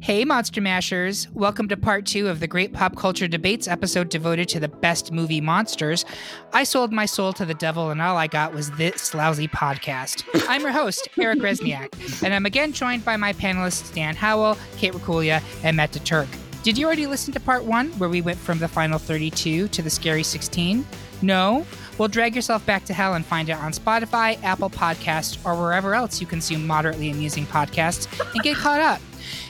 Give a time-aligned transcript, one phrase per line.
[0.00, 1.26] Hey, Monster Mashers.
[1.32, 5.10] Welcome to part two of the Great Pop Culture Debates episode devoted to the best
[5.10, 6.04] movie monsters.
[6.52, 10.24] I sold my soul to the devil, and all I got was this lousy podcast.
[10.48, 14.92] I'm your host, Eric Resniak, and I'm again joined by my panelists Dan Howell, Kate
[14.92, 16.28] Rakulia, and Matt DeTurk.
[16.62, 19.82] Did you already listen to part one, where we went from the final 32 to
[19.82, 20.86] the scary 16?
[21.22, 21.66] No?
[21.96, 25.94] Well, drag yourself back to hell and find it on Spotify, Apple Podcasts, or wherever
[25.94, 29.00] else you consume moderately amusing podcasts and get caught up.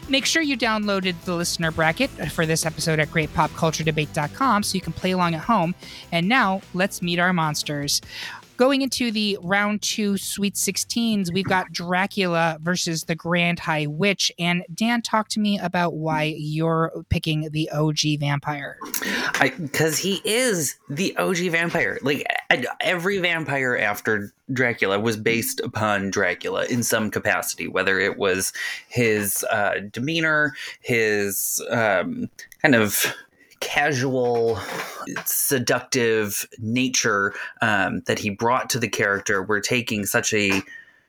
[0.08, 4.92] Make sure you downloaded the listener bracket for this episode at greatpopculturedebate.com so you can
[4.92, 5.74] play along at home.
[6.12, 8.00] And now, let's meet our monsters.
[8.56, 14.32] Going into the round two Sweet 16s, we've got Dracula versus the Grand High Witch.
[14.38, 18.78] And Dan, talk to me about why you're picking the OG vampire.
[19.58, 21.98] Because he is the OG vampire.
[22.02, 22.26] Like
[22.80, 28.52] every vampire after Dracula was based upon Dracula in some capacity, whether it was
[28.88, 32.30] his uh, demeanor, his um,
[32.62, 33.14] kind of
[33.66, 34.60] casual,
[35.24, 39.42] seductive nature um, that he brought to the character.
[39.42, 40.62] We're taking such a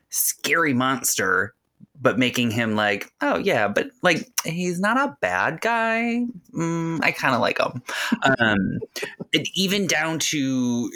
[0.09, 1.53] scary monster
[1.99, 6.25] but making him like, oh yeah, but like he's not a bad guy.
[6.53, 7.81] Mm, I kind of like him.
[8.39, 8.79] Um,
[9.55, 10.89] even down to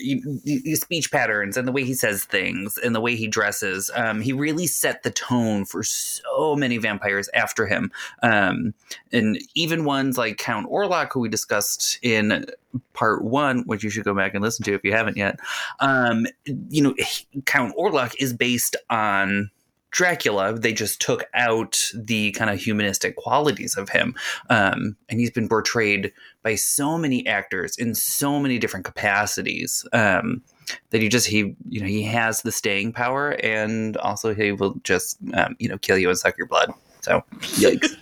[0.76, 3.90] speech patterns and the way he says things and the way he dresses.
[3.96, 7.92] Um, he really set the tone for so many vampires after him,
[8.24, 8.74] um,
[9.12, 12.46] and even ones like Count Orlok, who we discussed in
[12.94, 15.40] part one, which you should go back and listen to if you haven't yet.
[15.80, 16.96] Um, you know,
[17.46, 19.50] Count Orlok is based on
[19.92, 24.16] Dracula, they just took out the kind of humanistic qualities of him.
[24.50, 26.14] Um, and he's been portrayed
[26.44, 30.42] by so many actors in so many different capacities um,
[30.90, 34.76] that he just, he, you know, he has the staying power and also he will
[34.84, 36.74] just, um, you know, kill you and suck your blood.
[37.02, 37.98] So, yikes.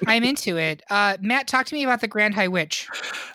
[0.06, 0.82] I'm into it.
[0.90, 2.88] Uh, Matt, talk to me about the Grand High Witch.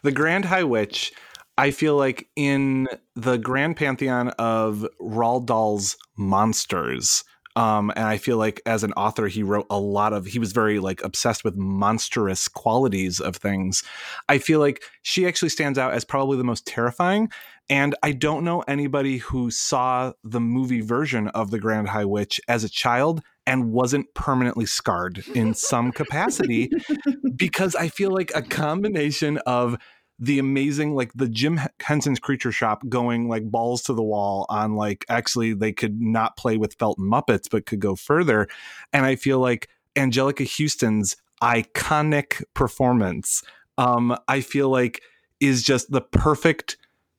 [0.03, 1.13] The Grand High Witch,
[1.57, 7.23] I feel like in the grand pantheon of Roald Dahl's monsters,
[7.55, 10.51] um, and I feel like as an author, he wrote a lot of, he was
[10.51, 13.83] very like obsessed with monstrous qualities of things.
[14.27, 17.29] I feel like she actually stands out as probably the most terrifying.
[17.69, 22.39] And I don't know anybody who saw the movie version of The Grand High Witch
[22.47, 26.71] as a child and wasn't permanently scarred in some capacity
[27.35, 29.77] because I feel like a combination of
[30.19, 34.75] the amazing like the Jim Henson's Creature Shop going like balls to the wall on
[34.75, 38.47] like actually they could not play with Felton Muppets but could go further,
[38.91, 43.43] and I feel like Anjelica Huston's iconic performance,
[43.77, 45.01] um, I feel like
[45.39, 46.77] is just the perfect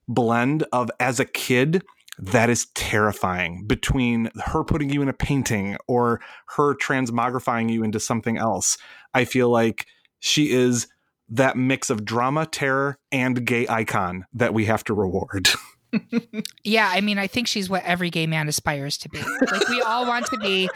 [0.09, 1.83] blend of as a kid
[2.19, 6.21] that is terrifying between her putting you in a painting or
[6.57, 8.77] her transmogrifying you into something else.
[9.15, 9.87] I feel like
[10.19, 10.87] she is
[11.31, 15.49] that mix of drama, terror, and gay icon that we have to reward.
[16.65, 19.21] yeah, I mean, I think she's what every gay man aspires to be.
[19.51, 20.69] Like, we all want to be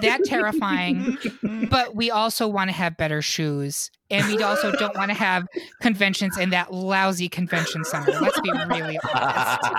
[0.00, 1.18] that terrifying,
[1.70, 3.90] but we also want to have better shoes.
[4.10, 5.46] And we also don't want to have
[5.82, 8.12] conventions in that lousy convention center.
[8.12, 9.60] Let's be really honest.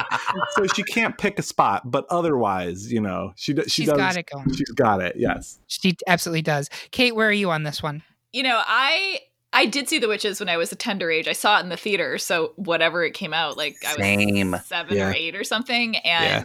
[0.52, 3.98] So she can't pick a spot, but otherwise, you know, she, she she's does.
[3.98, 4.54] got it going.
[4.54, 5.16] She's got it.
[5.18, 5.60] Yes.
[5.68, 6.70] She absolutely does.
[6.92, 8.04] Kate, where are you on this one?
[8.32, 9.20] You know, I
[9.52, 11.28] I did see The Witches when I was a tender age.
[11.28, 14.52] I saw it in the theater, so whatever it came out, like I Same.
[14.52, 15.10] was seven Yeah.
[15.10, 16.44] or eight or something, and Yeah.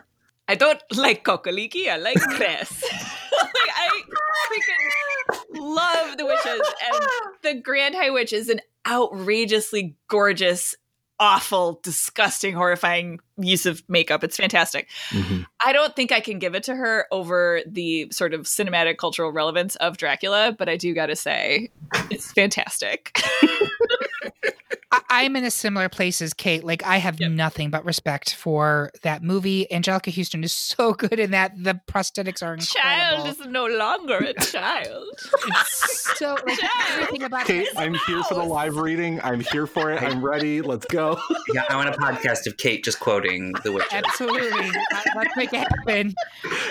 [0.48, 1.88] I don't like Kokoliki.
[1.88, 2.82] I like Chris.
[2.92, 4.02] like I
[4.48, 6.60] freaking love The Witches,
[6.92, 7.04] and
[7.42, 10.74] the Grand High Witch is an outrageously gorgeous,
[11.20, 14.24] awful, disgusting, horrifying use of makeup.
[14.24, 14.88] It's fantastic.
[15.10, 15.46] Mhm.
[15.64, 19.30] I don't think I can give it to her over the sort of cinematic cultural
[19.32, 21.70] relevance of Dracula, but I do got to say,
[22.10, 23.16] it's fantastic.
[25.08, 26.64] I- I'm in a similar place as Kate.
[26.64, 27.30] Like I have Yep.
[27.32, 29.66] nothing but respect for that movie.
[29.70, 31.52] Anjelica Huston is so good in that.
[31.62, 33.24] The prosthetics are incredible.
[33.24, 35.04] child is no longer a child.
[35.46, 36.58] It's So like
[36.90, 37.76] everything about Kate, it.
[37.76, 39.20] I'm here for the live reading.
[39.22, 40.02] I'm here for it.
[40.02, 40.60] I'm ready.
[40.62, 41.18] Let's go.
[41.52, 43.84] Yeah, I want a podcast of Kate just quoting the Witch.
[43.92, 44.70] Absolutely,
[45.14, 46.14] let's make it happen.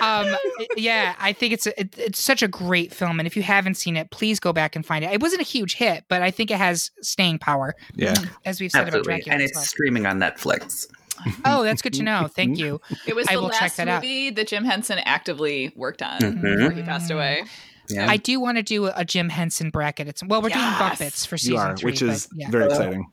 [0.02, 0.36] Um,
[0.76, 3.76] yeah, I think it's a, it, it's such a great film, and if you haven't
[3.76, 5.12] seen it, please go back and find it.
[5.12, 8.13] It wasn't a huge hit, but I think it has staying power, Yeah.
[8.44, 9.34] As we've said about Dracula.
[9.34, 9.64] and it's well.
[9.64, 10.86] streaming on Netflix.
[11.44, 12.26] Oh, that's good to know.
[12.28, 12.80] Thank you.
[13.06, 14.02] It was I the will check last that out.
[14.02, 16.42] movie that Jim Henson actively worked on Mhm.
[16.42, 17.44] before he passed away.
[17.88, 20.08] Yeah, I do want to do a Jim Henson bracket.
[20.08, 20.78] It's well, we're doing Yes.
[20.78, 23.06] bump its for season You are, three, which but is yeah, very exciting.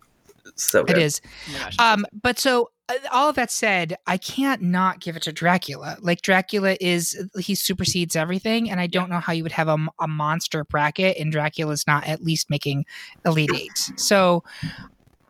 [0.61, 0.97] So it good.
[0.97, 1.21] is.
[1.79, 1.93] Oh.
[1.93, 5.97] Um, but so uh, all of that said, I can't not give it to Dracula.
[6.01, 10.07] Like Dracula is, he supersedes everything, and I don't know how you would have a
[10.07, 12.85] monster bracket and Dracula's not at least making
[13.25, 13.91] elite eight.
[13.97, 14.43] So,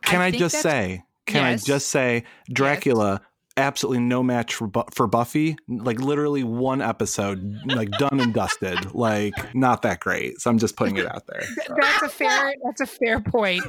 [0.02, 1.02] Can I, think just say?
[1.26, 1.62] Can Yes.
[1.62, 3.20] I just say Dracula?
[3.56, 5.56] Absolutely no match for Bu- for Buffy.
[5.68, 8.94] Like literally one episode, like done and dusted.
[8.94, 10.40] Like not that great.
[10.40, 11.42] So I'm just putting it out there.
[11.78, 13.62] That's a fair that's a fair point.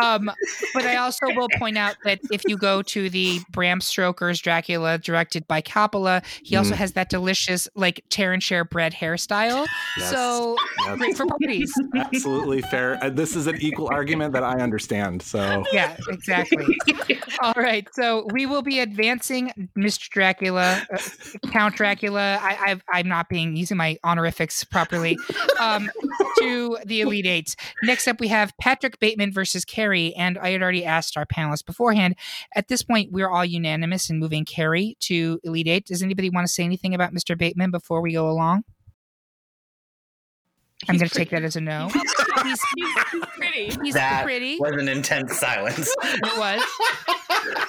[0.00, 0.30] Um,
[0.74, 4.98] but I also will point out that if you go to the Bram Stoker's Dracula,
[4.98, 6.76] directed by Coppola, he also Mm.
[6.76, 9.66] has that delicious like tear and share bread hairstyle.
[9.96, 10.10] Yes.
[10.10, 10.56] So
[10.86, 10.98] Yes.
[10.98, 11.72] great for parties.
[11.96, 13.02] Absolutely fair.
[13.02, 15.22] Uh, This is an equal argument that I understand.
[15.22, 16.64] So yeah, exactly.
[17.42, 20.08] All right, so we will be advancing Mr.
[20.08, 20.98] Dracula, uh,
[21.50, 22.38] Count Dracula.
[22.40, 25.18] I, I've, I'm not being using my honorifics properly.
[25.60, 25.90] Um,
[26.38, 27.56] to the Elite Eight.
[27.82, 31.64] Next up, we have Patrick Bateman versus Carrie, and I had already asked our panelists
[31.64, 32.16] beforehand.
[32.54, 35.86] At this point, we're all unanimous in moving Carrie to Elite Eight.
[35.86, 37.36] Does anybody want to say anything about Mr.
[37.36, 38.64] Bateman before we go along?
[40.88, 41.88] I'm going to take that as a no.
[42.42, 42.94] he's, he's
[43.64, 43.78] pretty.
[43.84, 44.58] He's That pretty.
[44.58, 45.92] was an intense silence.
[46.02, 46.62] It was.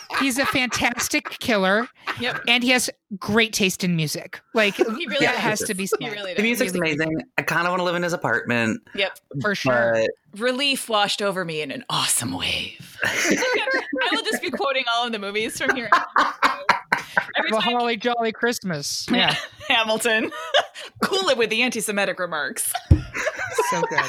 [0.19, 1.87] He's a fantastic killer,
[2.19, 2.41] Yep.
[2.47, 2.89] and he has
[3.19, 4.41] great taste in music.
[4.55, 6.43] Like He really Yeah, has he to be He really the does.
[6.43, 7.21] music's Really amazing.
[7.37, 9.19] I kind of want to live in his apartment, Yep.
[9.41, 9.91] for sure.
[9.93, 12.97] but Relief washed over me in an awesome wave.
[13.03, 15.89] I will just be quoting all of the movies from here.
[17.37, 19.05] Every Well, time holly jolly Christmas.
[19.11, 19.35] Yeah,
[19.67, 20.31] Hamilton,
[21.03, 22.73] cool it with the anti-Semitic remarks.
[23.69, 24.01] so good.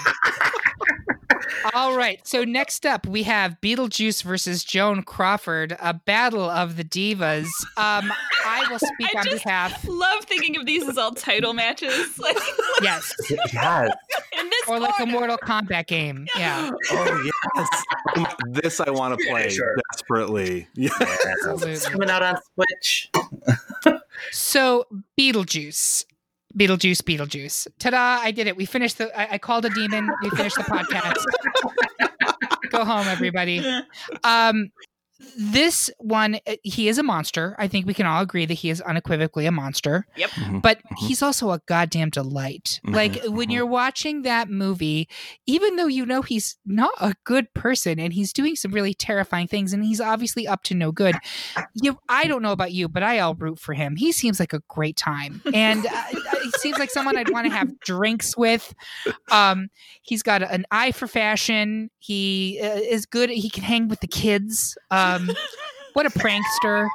[1.75, 2.21] All right.
[2.27, 7.47] So next up, we have Beetlejuice versus Joan Crawford, a battle of the divas.
[7.77, 8.13] Um,
[8.45, 9.87] I will speak I on just- behalf.
[9.89, 12.37] Love thinking of these as all title matches, like
[12.83, 13.91] Yes, yes.
[14.39, 15.07] in this or like a.
[15.07, 16.27] Mortal Kombat game.
[16.39, 18.29] Yeah, Oh yes.
[18.51, 19.75] This I want to play Sure.
[19.93, 20.69] desperately.
[20.75, 20.91] Yeah.
[21.01, 23.11] It's coming out on Switch.
[24.31, 24.87] So
[25.19, 26.05] Beetlejuice.
[26.59, 27.69] Beetlejuice, Beetlejuice.
[27.79, 28.21] Ta-da!
[28.23, 28.57] I did it.
[28.57, 29.17] We finished the.
[29.19, 30.11] I, I called a demon.
[30.23, 31.25] We finished the podcast.
[32.71, 33.65] Go home, everybody.
[34.25, 34.71] Um,
[35.37, 37.57] this one, uh, he is a monster.
[37.59, 40.07] I think we can all agree that he is unequivocally a monster.
[40.17, 40.63] Mhm.
[40.63, 41.09] But Mhm.
[41.09, 42.81] he's also a goddamn delight.
[42.87, 43.53] Mhm, Like when mhm.
[43.53, 45.09] you're watching that movie,
[45.47, 49.49] even though you know he's not a good person and he's doing some really terrifying
[49.49, 51.17] things, and he's obviously up to no good.
[51.75, 53.97] You, I don't know about you, but I all root for him.
[53.97, 56.03] He seems like a great time, and uh,
[56.43, 58.73] he seems like someone I'd want to have drinks with.
[59.33, 59.69] Um,
[60.03, 61.91] he's got an eye for fashion.
[62.09, 63.29] He uh, is good.
[63.29, 64.79] He can hang with the kids.
[64.91, 65.31] Um,
[65.93, 66.89] what a prankster.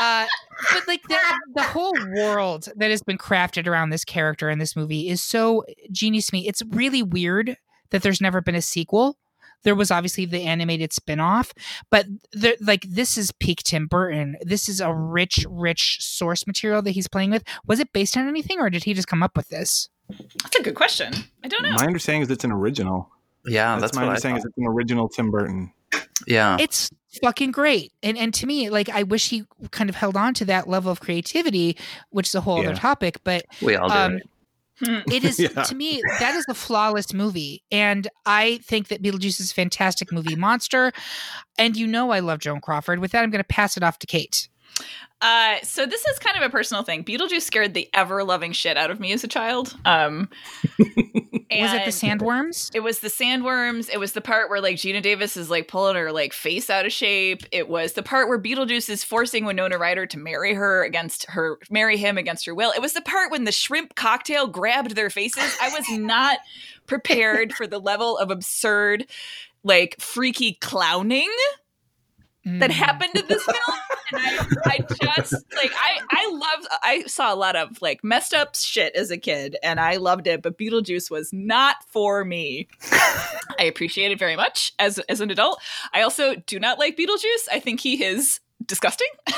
[0.00, 0.24] Uh,
[0.72, 1.18] but like the,
[1.54, 5.64] the whole world that has been crafted around this character in this movie is so
[5.90, 6.48] genius to me.
[6.48, 7.58] It's really weird
[7.90, 9.18] that there's never been a sequel.
[9.64, 11.52] There was obviously the animated spin-off,
[11.90, 14.36] but the, like this is peak Tim Burton.
[14.40, 17.44] This is a rich, rich source material that he's playing with.
[17.66, 19.90] Was it based on anything, or did he just come up with this?
[20.42, 21.12] That's a good question.
[21.44, 21.72] I don't know.
[21.72, 23.10] My understanding is it's an original.
[23.44, 25.72] Yeah, that's, that's, my what I understanding is it's an original Tim Burton.
[26.26, 26.56] Yeah.
[26.60, 26.90] It's
[27.22, 27.92] fucking great.
[28.02, 30.92] And and to me, like I wish he kind of held on to that level
[30.92, 31.76] of creativity,
[32.10, 32.70] which is a whole Yeah.
[32.70, 33.18] other topic.
[33.24, 34.22] But we all do um, it.
[35.12, 35.62] it is Yeah.
[35.62, 40.10] to me that is a flawless movie and i think that beetlejuice is a fantastic
[40.10, 40.92] movie monster
[41.58, 43.98] and you know i love joan crawford with that i'm going to pass it off
[43.98, 44.48] to kate
[45.22, 47.04] Uh, so this is kind of a personal thing.
[47.04, 49.72] Beetlejuice scared the ever loving shit out of me as a child.
[49.84, 50.28] Um,
[51.60, 53.88] was it the sandworms It was the sandworms.
[53.88, 56.86] It was the part where like Geena Davis is like pulling her like face out
[56.86, 57.44] of shape.
[57.52, 61.60] It was the part where Beetlejuice is forcing Winona Ryder to marry her against her
[61.70, 62.72] marry him against her will.
[62.72, 65.56] It was the part when the shrimp cocktail grabbed their faces.
[65.62, 66.38] I was not
[66.86, 69.06] prepared for the level of absurd,
[69.62, 71.30] like freaky clowning
[72.44, 72.74] that Mm.
[72.74, 73.78] happened in this film
[74.12, 74.78] and I, I
[75.20, 79.10] just like i i loved i saw a lot of like messed up shit as
[79.12, 82.66] a kid and i loved it but beetlejuice was not for me.
[83.58, 85.60] I appreciate it very much as as an adult.
[85.94, 87.48] I also do not like beetlejuice.
[87.52, 88.40] I think he is
[88.72, 89.06] disgusting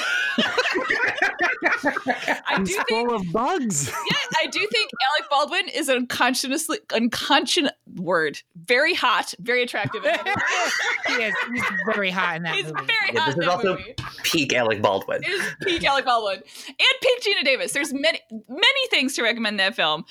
[1.26, 3.88] I do He's think full of bugs.
[4.11, 8.41] yeah, I do think Alec Baldwin is an unconsciously unconscious word.
[8.64, 10.05] Very hot, very attractive.
[10.05, 10.25] In that
[11.09, 11.19] movie.
[11.19, 11.35] he is.
[11.53, 11.64] He's
[11.95, 12.87] very hot in that He's movie.
[12.87, 13.95] very Yeah, hot this in is that also movie.
[14.23, 15.23] peak Alec Baldwin.
[15.25, 17.73] It is peak Alec Baldwin and peak Geena Davis.
[17.73, 20.05] There's many many things to recommend that film,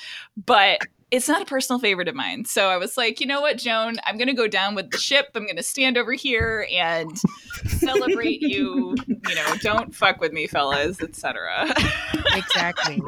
[0.46, 0.80] but
[1.14, 2.44] it's not a personal favorite of mine.
[2.44, 5.28] So I was like, you know what, Joan, I'm gonna go down with the ship.
[5.36, 7.12] I'm gonna stand over here and
[7.68, 8.96] celebrate you.
[9.08, 11.68] You know, don't fuck with me, fellas, etc.
[12.36, 13.00] exactly.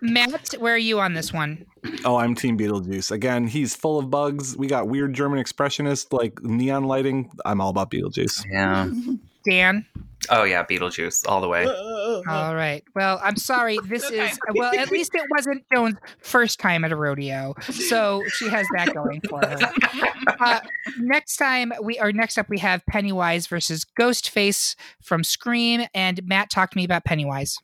[0.00, 1.66] Matt, where are you on this one?
[2.04, 3.10] Oh, I'm Team Beetlejuice.
[3.10, 4.56] Again, he's full of bugs.
[4.56, 7.28] We got weird German expressionist like neon lighting.
[7.44, 8.44] I'm all about Beetlejuice.
[8.48, 8.88] Yeah.
[9.44, 9.84] Dan.
[10.30, 11.64] Oh yeah, Beetlejuice all the way.
[11.66, 12.82] All right.
[12.94, 13.78] Well, I'm sorry.
[13.88, 14.26] This Okay.
[14.26, 14.72] is well.
[14.78, 19.20] At least it wasn't Joan's first time at a rodeo, so she has that going
[19.28, 19.60] for her.
[20.40, 20.60] Uh,
[20.98, 26.50] next time we or next up we have Pennywise versus Ghostface from Scream, and Matt
[26.50, 27.56] talked to me about Pennywise.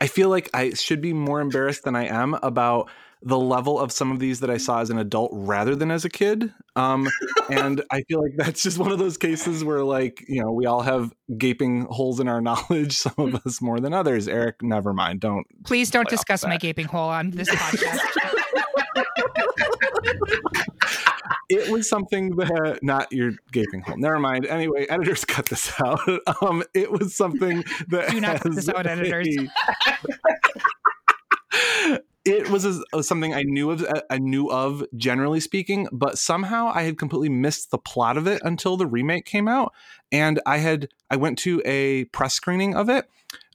[0.00, 3.90] I feel like I should be more embarrassed than I am about the level of
[3.90, 6.52] some of these that I saw as an adult rather than as a kid.
[6.76, 7.08] Um,
[7.50, 10.66] and I feel like that's just one of those cases where, like, you know, we
[10.66, 14.26] all have gaping holes in our knowledge, some of us more than others.
[14.28, 15.20] Eric, never mind.
[15.20, 15.46] Don't.
[15.64, 17.98] Please don't discuss my gaping hole on this podcast.
[21.50, 23.96] It was something that, not your gaping hole.
[23.96, 24.44] Never mind.
[24.46, 26.00] Anyway, editors cut this out.
[26.42, 28.10] Um, it was something that.
[28.10, 29.26] Do not cut this out, editors.
[31.84, 33.86] a- it was a, something I knew of.
[34.10, 38.42] I knew of generally speaking, but somehow I had completely missed the plot of it
[38.44, 39.72] until the remake came out,
[40.12, 43.08] and I had I went to a press screening of it.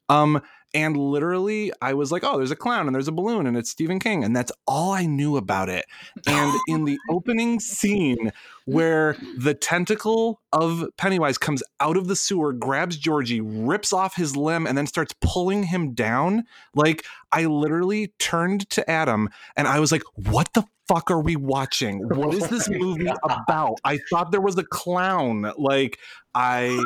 [0.09, 0.41] Um,
[0.73, 3.69] and literally, I was like, "Oh, there's a clown and there's a balloon and it's
[3.69, 5.85] Stephen King," and that's all I knew about it.
[6.27, 8.31] And in the opening scene,
[8.65, 14.35] where the tentacle of Pennywise comes out of the sewer, grabs Georgie, rips off his
[14.35, 16.43] limb, and then starts pulling him down.
[16.73, 21.35] Like, I literally turned to Adam and I was like, what the fuck are we
[21.35, 21.99] watching?
[22.07, 23.79] What is this movie about?
[23.83, 25.51] I thought there was a clown.
[25.57, 25.99] Like,
[26.35, 26.83] I.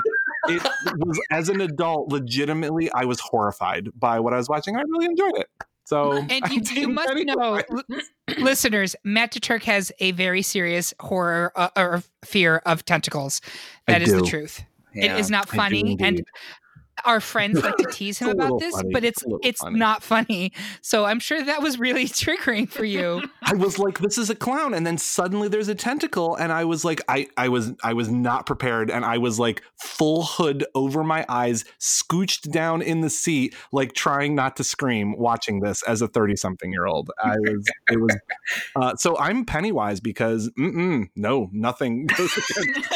[0.47, 0.63] It
[0.97, 4.75] was as an adult, legitimately, I was horrified by what I was watching.
[4.75, 5.47] I really enjoyed it.
[5.85, 7.61] So, And you, you must know,
[8.37, 13.41] listeners, Matt DeTurk has a very serious horror uh, or fear of tentacles.
[13.87, 14.63] I That is the truth.
[14.93, 15.15] Yeah.
[15.15, 16.25] It is not funny, and.
[17.05, 18.89] Our friends like to tease him about this, funny.
[18.93, 19.79] but it's It's it's funny.
[19.79, 20.51] not funny.
[20.81, 23.23] So I'm sure that was really triggering for you.
[23.43, 26.65] I was like, this is a clown, and then suddenly there's a tentacle, and I
[26.65, 30.65] was like, I, I was, I was not prepared, and I was like, full hood
[30.75, 35.83] over my eyes, scooched down in the seat, like trying not to scream, watching this
[35.83, 37.09] as a thirty-something year old.
[37.23, 38.17] I was, it was,
[38.75, 42.89] uh, so I'm Pennywise because, mm-mm, no, nothing goes against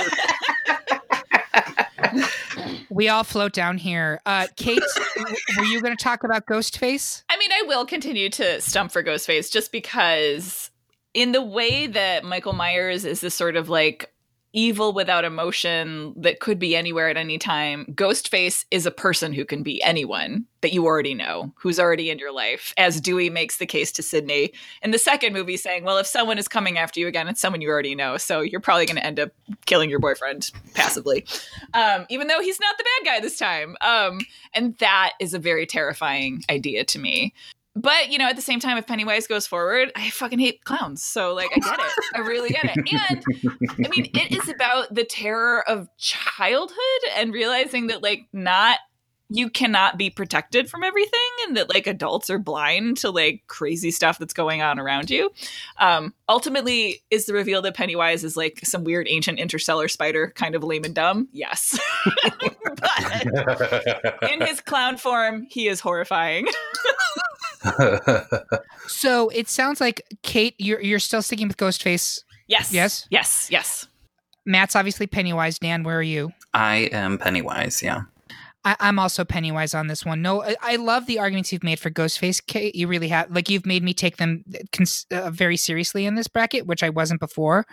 [2.91, 4.19] We all float down here.
[4.25, 4.83] Uh, Kate,
[5.57, 7.23] were you going to talk about Ghostface?
[7.29, 10.69] I mean, I will continue to stump for Ghostface just because,
[11.13, 14.13] in the way that Michael Myers is this sort of like
[14.53, 19.45] evil without emotion that could be anywhere at any time, Ghostface is a person who
[19.45, 23.57] can be anyone that you already know, who's already in your life, as Dewey makes
[23.57, 26.99] the case to Sidney in the second movie, saying, Well, if someone is coming after
[26.99, 28.17] you again, it's someone you already know.
[28.17, 29.31] So you're probably going to end up
[29.65, 31.25] killing your boyfriend passively,
[31.73, 33.75] um, even though he's not the bad guy this time.
[33.81, 34.19] Um,
[34.53, 37.33] and that is a very terrifying idea to me.
[37.75, 41.03] But you know, at the same time, if Pennywise goes forward, I fucking hate clowns.
[41.03, 41.91] So like, I get it.
[42.15, 42.77] I really get it.
[42.77, 46.77] And I mean, it is about the terror of childhood
[47.15, 48.79] and realizing that like not
[49.33, 53.89] you cannot be protected from everything and that like adults are blind to like crazy
[53.89, 55.31] stuff that's going on around you.
[55.77, 60.53] Um ultimately is the reveal that Pennywise is like some weird ancient interstellar spider kind
[60.53, 61.29] of lame and dumb.
[61.31, 61.79] Yes.
[62.35, 66.47] but in his clown form, he is horrifying.
[68.87, 72.23] So it sounds like Kate, you're you're still sticking with Ghostface.
[72.47, 72.73] Yes.
[72.73, 73.07] Yes?
[73.09, 73.47] Yes.
[73.49, 73.87] Yes.
[74.45, 75.59] Matt's obviously Pennywise.
[75.59, 76.31] Dan, where are you?
[76.53, 77.81] I am Pennywise.
[77.81, 78.01] Yeah.
[78.63, 80.21] I, I'm also Pennywise on this one.
[80.21, 82.45] No, I, I love the arguments you've made for Ghostface.
[82.45, 86.15] Kate, you really have like you've made me take them cons- uh, very seriously in
[86.15, 87.65] this bracket, which I wasn't before.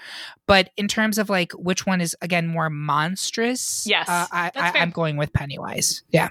[0.47, 4.73] But in terms of like which one is again more monstrous, Yes, uh, I, I.
[4.79, 6.03] I'm going with Pennywise.
[6.11, 6.29] Yeah.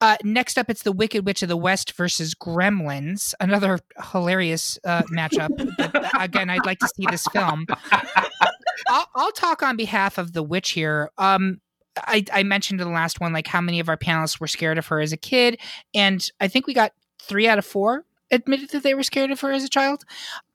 [0.00, 3.34] Uh, next up, it's the Wicked Witch of the West versus Gremlins.
[3.38, 3.78] Another
[4.12, 5.50] hilarious uh, matchup.
[5.76, 7.66] But, again, I'd like to see this film.
[8.88, 11.10] I'll, I'll talk on behalf of the witch here.
[11.18, 11.60] Um,
[11.96, 14.78] I, I mentioned in the last one like how many of our panelists were scared
[14.78, 15.60] of her as a kid,
[15.94, 19.40] and I think we got three out of four admitted that they were scared of
[19.40, 20.04] her as a child.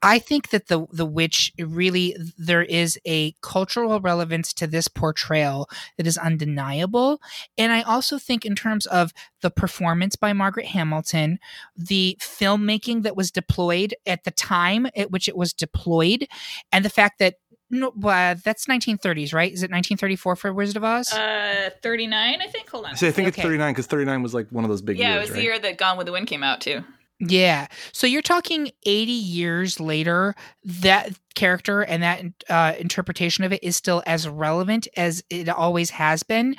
[0.02, 5.68] I think that the the witch really there is a cultural relevance to this portrayal
[5.96, 7.20] that is undeniable,
[7.58, 11.38] and I also think in terms of the performance by Margaret Hamilton,
[11.76, 16.26] the filmmaking that was deployed at the time at which it was deployed,
[16.72, 17.36] and the fact that
[17.68, 19.52] no, uh, that's 1930s, right?
[19.52, 21.12] Is it 1934 for Wizard of Oz?
[21.12, 22.70] Uh, 39, I think.
[22.70, 22.96] Hold on.
[22.96, 25.04] See, I think it's 39 because 39 was like one of those big years.
[25.04, 25.36] yeah, years, it was right?
[25.36, 26.84] the year that Gone with the Wind came out too.
[27.18, 27.66] Yeah.
[27.92, 33.76] So you're talking 80 years later, that character and that uh, interpretation of it is
[33.76, 36.56] still as relevant as it always has been.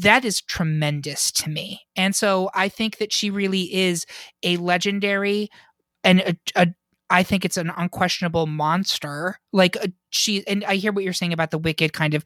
[0.00, 1.82] That is tremendous to me.
[1.96, 4.06] And so I think that she really is
[4.42, 5.48] a legendary
[6.02, 6.68] and a, a
[7.12, 9.38] I think it's an unquestionable monster.
[9.52, 12.24] Like uh, she, and I hear what you're saying about the wicked kind of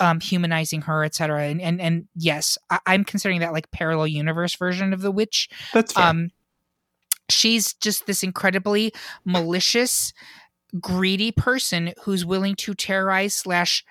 [0.00, 1.44] um, humanizing her, et cetera.
[1.44, 5.48] And and and yes, I, I'm considering that like parallel universe version of the witch
[5.72, 6.04] That's fair.
[6.04, 6.30] um
[7.28, 8.92] she's just this incredibly
[9.24, 10.12] malicious
[10.80, 13.84] greedy person who's willing to terrorize slash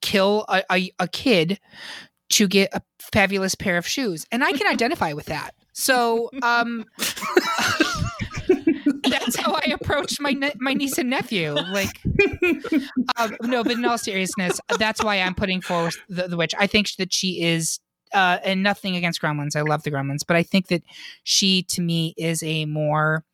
[0.00, 1.58] kill a, a, a kid
[2.30, 4.26] to get a fabulous pair of shoes.
[4.32, 5.54] And i can identify with that.
[5.72, 6.84] So um
[9.04, 11.52] that's how i approach my ne- my niece and nephew.
[11.52, 12.00] Like
[13.16, 16.54] um, no but in all seriousness that's why i'm putting forward the, the witch.
[16.58, 17.80] I think that she is
[18.14, 19.56] uh, and nothing against gremlins.
[19.56, 20.82] I love the gremlins but i think that
[21.24, 23.24] she to me is a more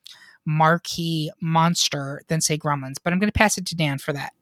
[0.46, 2.96] marquee monster than say gremlins.
[3.02, 4.32] But i'm going to pass it to dan for that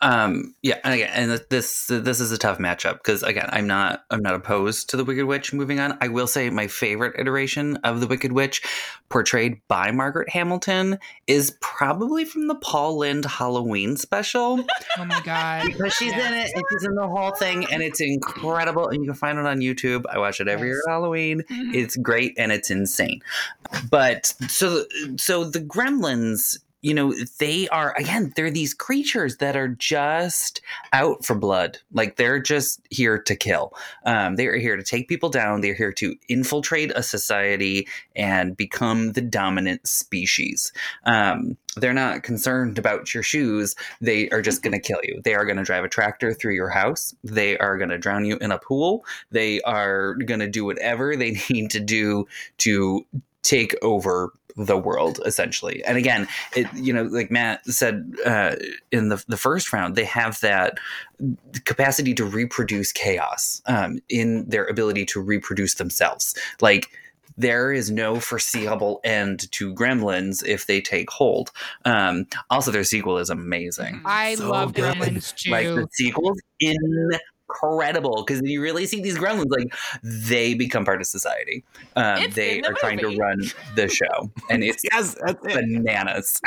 [0.00, 4.04] Um, yeah, and again, and this this is a tough matchup because again, I'm not
[4.10, 5.52] I'm not opposed to the Wicked Witch.
[5.52, 8.62] Moving on, I will say my favorite iteration of the Wicked Witch,
[9.08, 14.64] portrayed by Margaret Hamilton, is probably from the Paul Lynde Halloween special
[14.98, 18.00] oh my god because she's in it and she's in the whole thing, and it's
[18.00, 18.88] incredible.
[18.88, 20.04] And you can find it on YouTube.
[20.10, 21.44] I watch it every year at Halloween.
[21.48, 23.20] It's great and it's insane.
[23.90, 24.84] But so
[25.16, 30.60] so the gremlins, you know, they are again, they're these creatures that are just
[30.92, 31.78] out for blood.
[31.92, 33.74] Like they're just here to kill.
[34.04, 35.60] Um, they are here to take people down.
[35.60, 40.72] They're here to infiltrate a society and become the dominant species.
[41.04, 43.74] Um, they're not concerned about your shoes.
[44.00, 45.20] They are just going to kill you.
[45.22, 47.14] They are going to drive a tractor through your house.
[47.24, 49.04] They are going to drown you in a pool.
[49.30, 52.26] They are going to do whatever they need to do
[52.58, 53.06] to
[53.42, 55.82] take over the world essentially.
[55.84, 58.56] And again it you know like matt said uh,
[58.92, 60.78] in the, the first round they have that
[61.64, 66.34] capacity to reproduce chaos um, in their ability to reproduce themselves.
[66.60, 66.88] Like
[67.36, 71.52] there is no foreseeable end to gremlins if they take hold.
[71.84, 74.02] Um, also their sequel is amazing.
[74.04, 74.96] I So love good.
[74.96, 75.50] gremlins too.
[75.52, 76.40] like the sequel's
[77.48, 81.64] incredible because you really see these gremlins like they become part of society.
[81.96, 83.40] Um, they the are trying to run
[83.74, 85.54] the show, and it's yes, that's it.
[85.54, 86.40] bananas.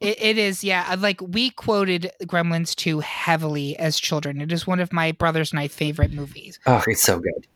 [0.00, 0.94] It, it is, yeah.
[0.98, 4.40] Like we quoted Gremlins 2 heavily as children.
[4.40, 6.58] It is one of my brothers and I favorite movies.
[6.66, 7.46] Oh, it's so good.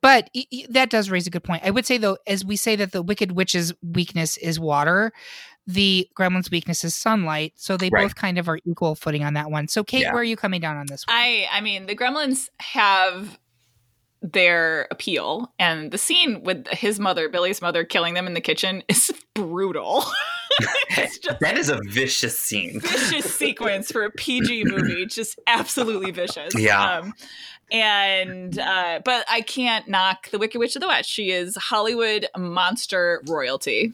[0.00, 1.62] But y- y- that does raise a good point.
[1.64, 5.12] I would say though, as we say that the Wicked Witch's weakness is water,
[5.66, 7.52] the Gremlins' weakness is sunlight.
[7.56, 8.02] So they Right.
[8.02, 9.68] both kind of are equal footing on that one.
[9.68, 10.12] So Kate, Yeah.
[10.12, 11.16] where are you coming down on this one?
[11.16, 13.38] I I mean, the Gremlins have
[14.24, 18.82] their appeal, and the scene with his mother, Billy's mother, killing them in the kitchen
[18.88, 20.04] is brutal.
[20.90, 22.78] it's just That is a vicious scene.
[22.80, 26.54] vicious sequence for a PG movie, just absolutely vicious.
[26.56, 26.98] Yeah.
[26.98, 27.14] Um,
[27.72, 31.08] and uh, but I can't knock the Wicked Witch of the West.
[31.10, 33.92] She is Hollywood monster royalty.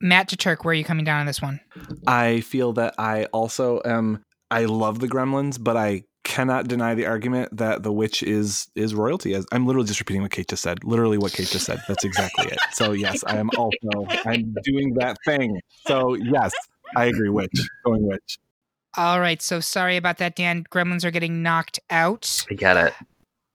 [0.00, 1.60] Matt DeTurk, where are you coming down on this one?
[2.06, 4.22] I feel that I also am.
[4.50, 8.94] I love the Gremlins, but I cannot deny the argument that the witch is is
[8.94, 9.34] royalty.
[9.34, 10.84] As I'm literally just repeating what Kate just said.
[10.84, 11.82] Literally what Kate just said.
[11.88, 12.58] That's exactly it.
[12.72, 14.06] So yes, I am also.
[14.26, 15.60] I'm doing that thing.
[15.86, 16.52] So yes,
[16.96, 17.30] I agree.
[17.30, 18.38] Witch going witch.
[18.96, 19.40] All right.
[19.40, 20.64] So sorry about that, Dan.
[20.70, 22.46] Gremlins are getting knocked out.
[22.50, 22.94] I get it.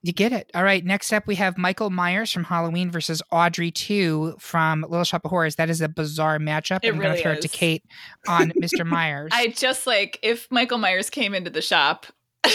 [0.05, 0.51] You get it.
[0.53, 0.83] All right.
[0.83, 5.31] Next up, we have Michael Myers from Halloween versus Audrey 2 from Little Shop of
[5.31, 5.55] Horrors.
[5.55, 6.79] That is a bizarre matchup.
[6.83, 7.47] It I'm going to throw it to.
[7.47, 7.85] Kate
[8.27, 8.85] on Mr.
[8.85, 9.31] Myers.
[9.33, 12.05] I just like if Michael Myers came into the shop.
[12.43, 12.53] like,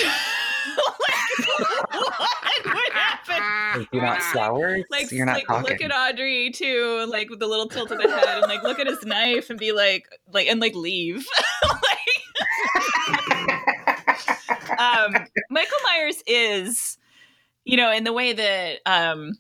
[2.65, 3.87] what would happen?
[3.93, 4.85] You're not flowers.
[4.91, 5.71] Like, You're not like talking.
[5.71, 8.79] look at Audrey two, like with the little tilt of the head, and like look
[8.79, 11.27] at his knife and be like, like, and like leave.
[11.63, 11.79] like,
[14.79, 15.15] um,
[15.51, 16.98] Michael Myers is,
[17.69, 19.35] you know, in the way that um,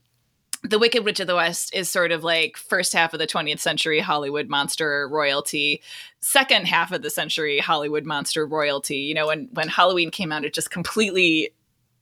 [0.62, 3.58] the Wicked Witch of the West is sort of like first half of the 20th
[3.58, 5.80] century Hollywood monster royalty,
[6.20, 8.98] second half of the century Hollywood monster royalty.
[8.98, 11.54] You know, when when Halloween came out, it just completely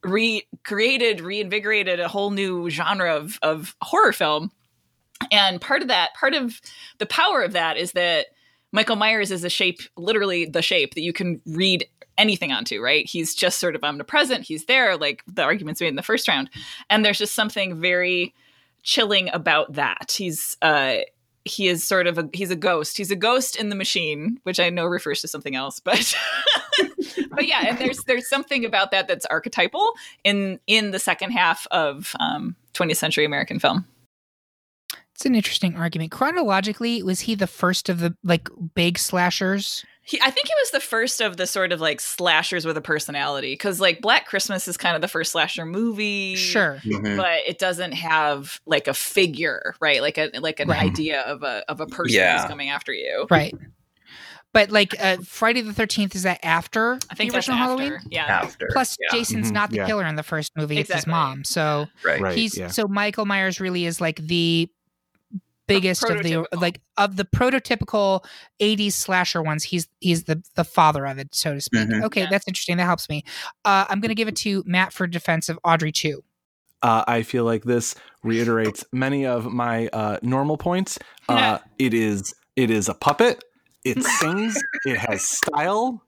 [0.02, 4.50] recreated, reinvigorated a whole new genre of of horror film.
[5.30, 6.60] And part of that, part of
[6.98, 8.26] the power of that is that
[8.72, 11.86] Michael Myers is a shape, literally the shape that you can read
[12.18, 13.07] anything onto, right?
[13.09, 14.44] He's just sort of omnipresent.
[14.44, 16.50] He's there, like the arguments made in the first round.
[16.90, 18.35] And there's just something very
[18.83, 20.14] chilling about that.
[20.16, 20.98] He's uh
[21.44, 22.96] he is sort of a he's a ghost.
[22.96, 26.14] He's a ghost in the machine, which I know refers to something else, but
[27.31, 29.92] but yeah, and there's there's something about that that's archetypal
[30.24, 33.87] in in the second half of um 20th century American film.
[35.14, 36.11] It's an interesting argument.
[36.11, 39.85] Chronologically, was he the first of the like big slashers?
[40.08, 42.80] He, I think he was the first of the sort of like slashers with a
[42.80, 46.80] personality because like Black Christmas is kind of the first slasher movie, Sure.
[46.84, 47.16] Mhm.
[47.16, 50.00] but it doesn't have like a figure, right?
[50.00, 50.82] Like a like an Right.
[50.84, 52.38] idea of a of a person Yeah.
[52.38, 53.26] who's coming after you.
[53.30, 53.52] Right.
[54.52, 57.82] But like uh, Friday the Thirteenth is that after I think the original after.
[57.82, 58.00] Halloween?
[58.10, 58.24] Yeah.
[58.26, 58.68] After.
[58.72, 59.18] Plus, yeah.
[59.18, 59.86] Jason's Mhm, not the yeah.
[59.86, 61.44] killer in the first movie; it's his mom.
[61.44, 62.20] So right.
[62.20, 62.38] Right.
[62.38, 62.68] he's yeah.
[62.68, 64.70] so Michael Myers really is like the
[65.66, 68.24] biggest of the like of the prototypical
[68.61, 72.05] 80s slasher ones he's he's the the father of it so to speak Mhm.
[72.05, 72.29] okay Yeah.
[72.31, 73.24] that's interesting that helps me
[73.64, 76.22] uh i'm gonna give it to matt for defense of audrey two
[76.83, 80.98] Uh, I feel like this reiterates many of my uh, normal points.
[81.29, 83.42] Uh, it is it is a puppet.
[83.85, 84.55] It sings.
[84.85, 86.02] it has style.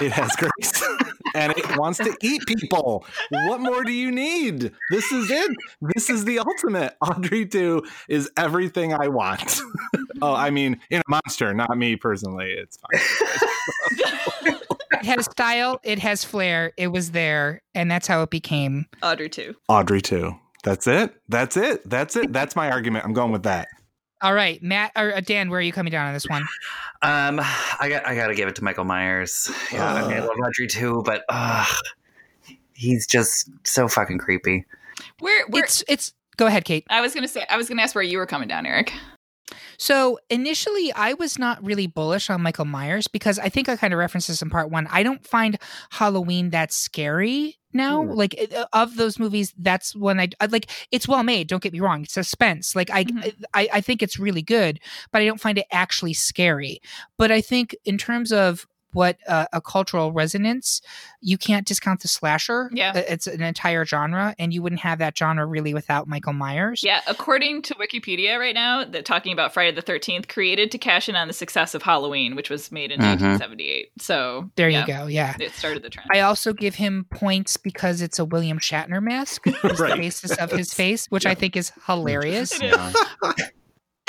[0.00, 0.82] It has grace,
[1.34, 3.04] and it wants to eat people.
[3.30, 4.72] What more do you need?
[4.90, 5.56] This is it.
[5.94, 6.96] This is the ultimate.
[7.00, 9.60] Audrey two is everything I want.
[10.22, 12.50] oh, I mean, in a monster, not me personally.
[12.50, 14.56] It's fine.
[14.92, 19.28] it has style it has flair it was there and that's how it became Audrey
[19.28, 19.54] too.
[19.68, 20.34] Audrey two.
[20.62, 21.14] That's it.
[21.28, 21.88] That's it.
[21.88, 22.32] That's it.
[22.32, 23.04] That's my argument.
[23.04, 23.68] I'm going with that.
[24.24, 26.42] All right matt or uh, dan where are you coming down on this one
[27.02, 29.50] Um, I got I got to give it to Michael Myers.
[29.70, 31.66] Yeah, I, mean, I love Audrey too, but uh,
[32.72, 34.64] he's just so fucking creepy.
[35.20, 37.94] Where where it's it's go ahead kate I was gonna say I was gonna ask
[37.94, 38.94] where you were coming down, Eric.
[39.78, 43.92] So initially, I was not really bullish on Michael Myers because I think I kind
[43.92, 44.86] of referenced this in part one.
[44.90, 45.58] I don't find
[45.90, 48.02] Halloween that scary now.
[48.04, 48.10] Hmm.
[48.12, 50.70] Like uh, of those movies, that's when I, I like.
[50.90, 51.48] It's well made.
[51.48, 52.02] Don't get me wrong.
[52.02, 52.74] It's suspense.
[52.76, 53.34] Like I, Mhm.
[53.52, 54.80] I, I think it's really good,
[55.12, 56.80] but I don't find it actually scary.
[57.18, 60.80] But I think in terms of what uh, a cultural resonance,
[61.20, 62.70] you can't discount the slasher.
[62.72, 62.92] Yeah.
[62.94, 66.82] Uh, it's an entire genre, and you wouldn't have that genre really without Michael Myers.
[66.84, 71.08] Yeah, according to Wikipedia right now, that talking about Friday the Thirteenth created to cash
[71.08, 73.04] in on the success of Halloween, which was made in Mhm.
[73.04, 73.90] 1978.
[73.98, 75.06] So There yeah, you go.
[75.06, 75.34] Yeah.
[75.40, 76.08] It started the trend.
[76.12, 79.46] I also give him points because it's a William Shatner mask.
[79.46, 82.58] It's the basis of his face, which I think is hilarious.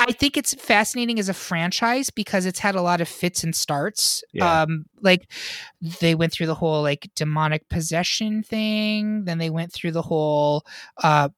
[0.06, 0.14] It is.
[0.14, 3.54] I think it's fascinating as a franchise because it's had a lot of fits and
[3.54, 4.22] starts.
[4.32, 4.62] Yeah.
[4.62, 5.30] Um, like
[6.00, 10.64] they went through the whole like demonic possession thing, then they went through the whole
[11.02, 11.28] uh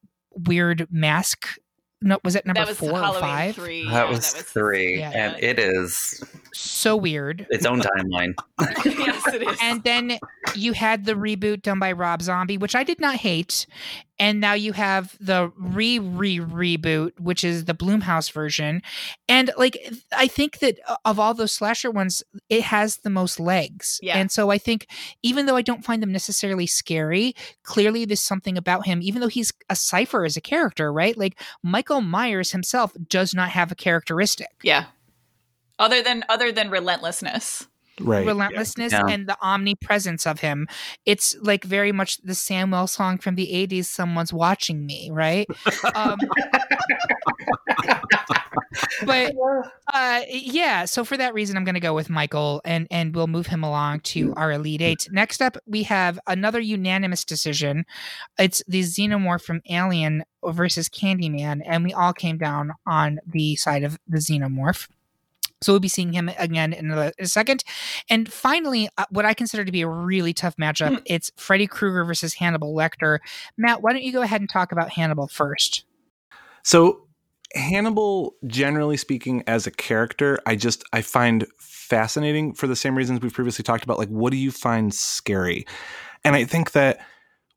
[0.46, 1.48] weird mask.
[2.00, 3.54] No, was it number that was four or Halloween five?
[3.56, 3.84] three.
[3.86, 5.10] that, yeah, was three, yeah.
[5.12, 6.22] and it is
[6.54, 7.44] So weird.
[7.50, 8.34] its own timeline.
[8.84, 9.58] yes, it is.
[9.60, 10.16] And then
[10.54, 13.66] you had the reboot done by Rob Zombie, which I did not hate.
[14.18, 18.82] And now you have the re re reboot, which is the Blumhouse version.
[19.28, 19.78] And like,
[20.12, 24.00] I think that uh, of all those slasher ones, it has the most legs.
[24.02, 24.18] Yeah.
[24.18, 24.86] And so I think,
[25.22, 29.28] even though I don't find them necessarily scary, clearly there's something about him, even though
[29.28, 31.16] he's a cipher as a character, right?
[31.16, 34.48] Like, Michael Myers himself does not have a characteristic.
[34.62, 34.86] yeah.
[35.80, 37.68] Other than other than relentlessness.
[38.00, 38.26] Right.
[38.26, 39.06] relentlessness Yeah.
[39.08, 40.66] and the omnipresence of him.
[41.06, 45.46] It's like very much the Samuel song from the 80s, Someone's Watching Me, right?
[45.94, 46.18] um,
[49.04, 49.34] but
[49.92, 53.26] uh, yeah, so for that reason, I'm going to go with Michael and, and we'll
[53.26, 55.08] move him along to our Elite Eight.
[55.10, 57.84] Next up, we have another unanimous decision.
[58.38, 63.82] It's the Xenomorph from Alien versus Candyman, and we all came down on the side
[63.84, 64.88] of the Xenomorph.
[65.60, 67.64] So we'll be seeing him again in a, a second.
[68.08, 72.04] And finally, uh, what I consider to be a really tough matchup, it's Freddy Krueger
[72.04, 73.18] versus Hannibal Lecter.
[73.56, 75.84] Matt, why don't you go ahead and talk about Hannibal first?
[76.62, 77.08] So
[77.54, 83.20] Hannibal, generally speaking, as a character, I just I find fascinating for the same reasons
[83.20, 83.98] we've previously talked about.
[83.98, 85.66] Like, what do you find scary?
[86.24, 87.00] And I think that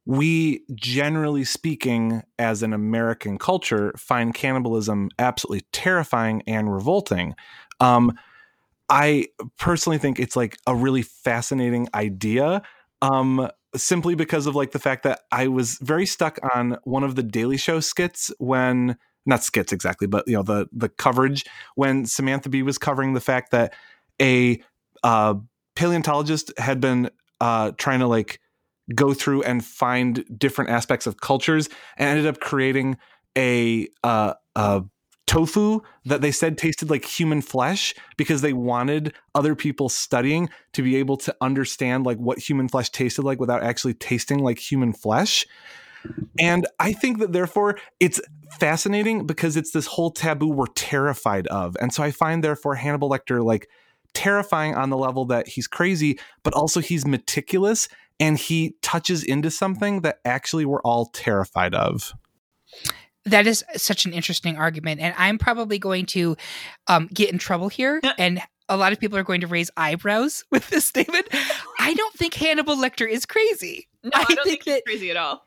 [0.05, 7.35] we, generally speaking, as an American culture, find cannibalism absolutely terrifying and revolting.
[7.81, 8.17] Um,
[8.89, 12.61] I personally think it's like a really fascinating idea.
[13.01, 17.15] Um, simply because of like the fact that I was very stuck on one of
[17.15, 22.05] the Daily Show skits when not skits exactly, but you know the the coverage when
[22.05, 23.73] Samantha Bee was covering the fact that
[24.21, 24.61] a
[25.03, 25.35] uh,
[25.75, 28.39] paleontologist had been uh, trying to like
[28.93, 32.97] go through and find different aspects of cultures and ended up creating
[33.37, 34.83] a uh, a
[35.31, 40.81] tofu that they said tasted like human flesh because they wanted other people studying to
[40.81, 44.91] be able to understand like what human flesh tasted like without actually tasting like human
[44.91, 45.45] flesh.
[46.37, 48.19] And I think that therefore it's
[48.59, 51.77] fascinating because it's this whole taboo we're terrified of.
[51.79, 53.69] And so I find therefore Hannibal Lecter like
[54.13, 57.87] terrifying on the level that he's crazy, but also he's meticulous
[58.19, 62.11] and he touches into something that actually we're all terrified of.
[63.25, 64.99] That is such an interesting argument.
[65.01, 66.35] And I'm probably going to
[66.87, 68.01] um, get in trouble here.
[68.17, 71.27] and a lot of people are going to raise eyebrows with this statement.
[71.79, 73.87] I don't think Hannibal Lecter is crazy.
[74.03, 75.45] No, I, don't think, he's crazy at all.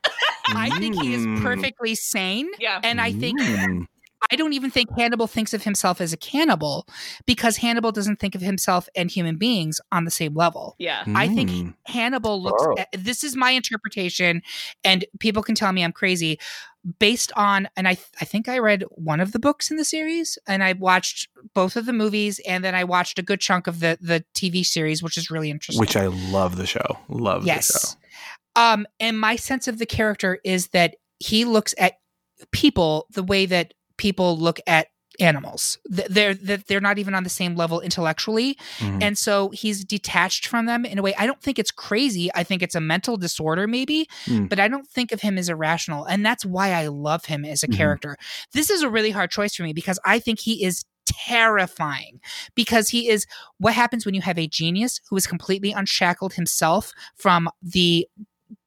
[0.48, 1.42] I think he is Mm.
[1.42, 2.48] perfectly sane.
[2.60, 2.80] Yeah.
[2.84, 3.86] And I think Mm.
[4.30, 6.86] I don't even think Hannibal thinks of himself as a cannibal
[7.26, 10.76] because Hannibal doesn't think of himself and human beings on the same level.
[10.78, 11.02] Yeah.
[11.14, 11.74] I think Mm.
[11.86, 12.74] Hannibal looks Oh.
[12.78, 14.40] at, this is my interpretation
[14.82, 16.38] and people can tell me I'm crazy
[16.98, 20.38] based on and I I think I read one of the books in the series
[20.46, 23.80] and I watched both of the movies and then I watched a good chunk of
[23.80, 25.80] the the TV series which is really interesting.
[25.80, 26.98] which I love the show.
[27.08, 27.54] Love the show.
[27.54, 27.96] yes.
[28.56, 31.94] Um and my sense of the character is that he looks at
[32.52, 34.88] people the way that people look at
[35.20, 35.78] animals.
[35.84, 39.02] They're they're not even on the same level intellectually Mhm.
[39.02, 41.14] and so he's detached from them in a way.
[41.16, 42.30] I don't think it's crazy.
[42.34, 44.48] I think it's a mental disorder, maybe, Mm.
[44.48, 46.04] but I don't think of him as irrational.
[46.04, 47.76] And that's why I love him as a Mhm.
[47.76, 48.16] character.
[48.52, 52.20] This is a really hard choice for me because I think he is terrifying
[52.54, 53.26] because he is
[53.58, 58.08] what happens when you have a genius who is completely unshackled himself from the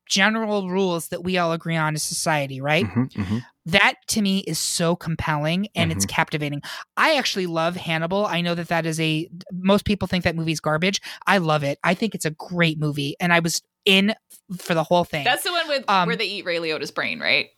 [0.09, 2.85] general rules that we all agree on as society, right?
[2.85, 3.45] Mhm, mhm.
[3.65, 6.61] that to me is so compelling and it's captivating.
[6.95, 8.25] I actually love Hannibal.
[8.25, 11.01] I know that that is a most people think that movie's garbage.
[11.25, 11.77] I love it.
[11.83, 14.13] I think it's a great movie and I was in
[14.57, 15.25] for the whole thing.
[15.25, 17.49] That's the one with Um, where they eat Ray Liotta's brain, right?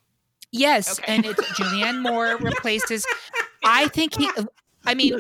[0.51, 1.13] yes, Okay.
[1.13, 3.05] and it's Julianne Moore replaces
[3.63, 4.27] I think he
[4.89, 5.13] I mean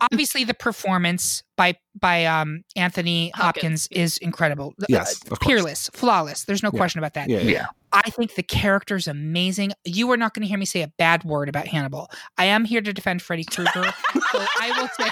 [0.00, 3.88] obviously the performance by by um Anthony Hopkins, Hopkins.
[3.90, 4.74] is incredible.
[4.88, 5.46] Yes, Uh, of course.
[5.46, 6.44] peerless, flawless.
[6.44, 6.78] There's no Yeah.
[6.78, 7.28] question about that.
[7.28, 7.50] Yeah, yeah.
[7.50, 7.66] Yeah.
[7.92, 9.72] I think the character's amazing.
[9.84, 12.10] You are not going to hear me say a bad word about Hannibal.
[12.36, 13.70] I am here to defend Freddy Krueger.
[14.32, 15.10] so I will say,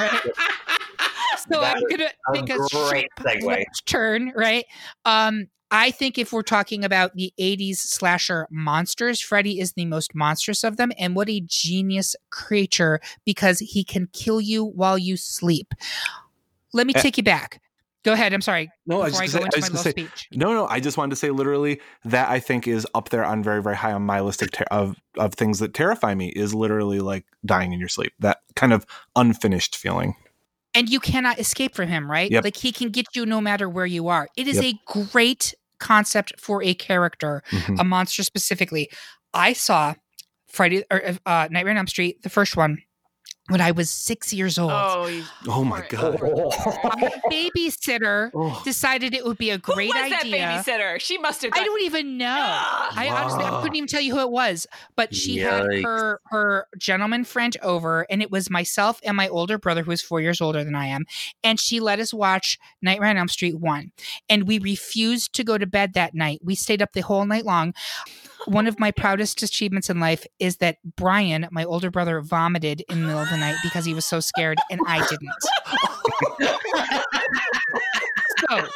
[0.00, 0.20] right?
[1.50, 3.64] So That I'm going to a take a great sharp segue.
[3.84, 4.64] turn, right?
[5.04, 10.14] Um, I think if we're talking about the 80s slasher monsters, Freddy is the most
[10.14, 10.90] monstrous of them.
[10.98, 15.74] And what a genius creature because he can kill you while you sleep.
[16.72, 17.60] Let me Uh, take you back.
[18.04, 18.32] Go ahead.
[18.32, 18.70] I'm sorry.
[18.86, 20.66] No, I I, just go gonna say- I my was little gonna say- No, no,
[20.68, 23.74] I just wanted to say literally that I think is up there on very, very
[23.76, 27.24] high on my list of ter- of of things that terrify me is literally like
[27.44, 28.12] dying in your sleep.
[28.20, 28.86] That kind of
[29.16, 30.14] unfinished feeling.
[30.74, 32.30] and you cannot escape from him, right?
[32.30, 32.44] Yep.
[32.44, 34.28] Like he can get you no matter where you are.
[34.36, 34.64] It is Yep.
[34.64, 34.78] a
[35.10, 37.80] great concept for a character, Mhm.
[37.80, 38.90] a monster specifically.
[39.34, 39.94] I saw
[40.48, 42.78] Friday or uh, Nightmare on Elm Street, the first one,
[43.48, 44.72] when I was six years old.
[44.72, 46.20] Oh, Oh my God.
[46.20, 48.60] My babysitter Oh.
[48.64, 50.98] decided it would be a great Who was that babysitter?
[51.00, 51.52] She must have.
[51.54, 52.26] I don't even know.
[52.36, 52.92] Ah.
[52.96, 56.66] I honestly I couldn't even tell you who it was, but she had her her
[56.78, 60.40] gentleman friend over, and it was myself and my older brother, who is four years
[60.40, 61.04] older than I am,
[61.44, 63.92] and she let us watch Nightmare on Elm Street one,
[64.28, 66.40] and we refused to go to bed that night.
[66.42, 67.74] We stayed up the whole night long.
[68.46, 73.00] One of my proudest achievements in life is that Brian, my older brother, vomited in
[73.00, 75.32] the middle of the night because he was so scared, and I didn't.
[78.50, 78.66] so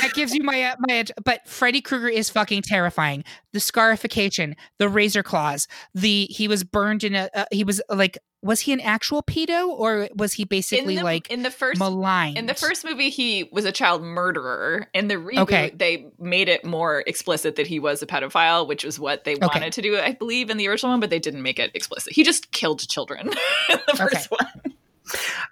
[0.00, 1.12] that gives you my uh, my edge.
[1.24, 3.24] But Freddy Krueger is fucking terrifying.
[3.52, 8.18] The scarification, the razor claws, the he was burned in a uh, he was like
[8.42, 11.78] was he an actual pedo or was he in basically the, like in the first
[11.78, 12.36] maligned?
[12.36, 14.86] in the first movie he was a child murderer.
[14.92, 15.72] In the reboot, Okay.
[15.74, 19.72] they made it more explicit that he was a pedophile, which was what they wanted
[19.72, 22.12] to do, I believe, in the original one, but they didn't make it explicit.
[22.12, 23.28] He just killed children
[23.70, 24.04] in the Okay.
[24.14, 24.73] first one.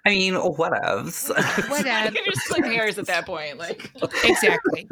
[0.05, 1.29] I mean, whatevs.
[1.69, 2.13] Whatever.
[2.15, 3.57] You're just splitting hairs at that point.
[3.57, 3.91] Like
[4.23, 4.87] exactly.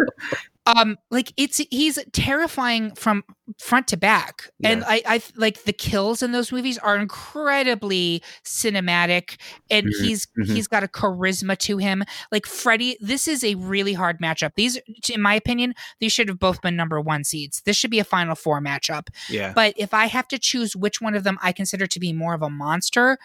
[0.68, 3.24] Um, like it's he's terrifying from
[3.60, 9.38] front to back, and I, I like the kills in those movies are incredibly cinematic,
[9.72, 10.46] and Mhm, he's mhm.
[10.46, 12.04] he's got a charisma to him.
[12.32, 14.52] Like Freddy, this is a really hard matchup.
[14.56, 14.80] These,
[15.12, 17.64] in my opinion, these should have both been number one seeds.
[17.66, 19.08] This should be a final four matchup.
[19.30, 19.54] Yeah.
[19.54, 22.36] But if I have to choose which one of them I consider to be more
[22.36, 23.18] of a monster,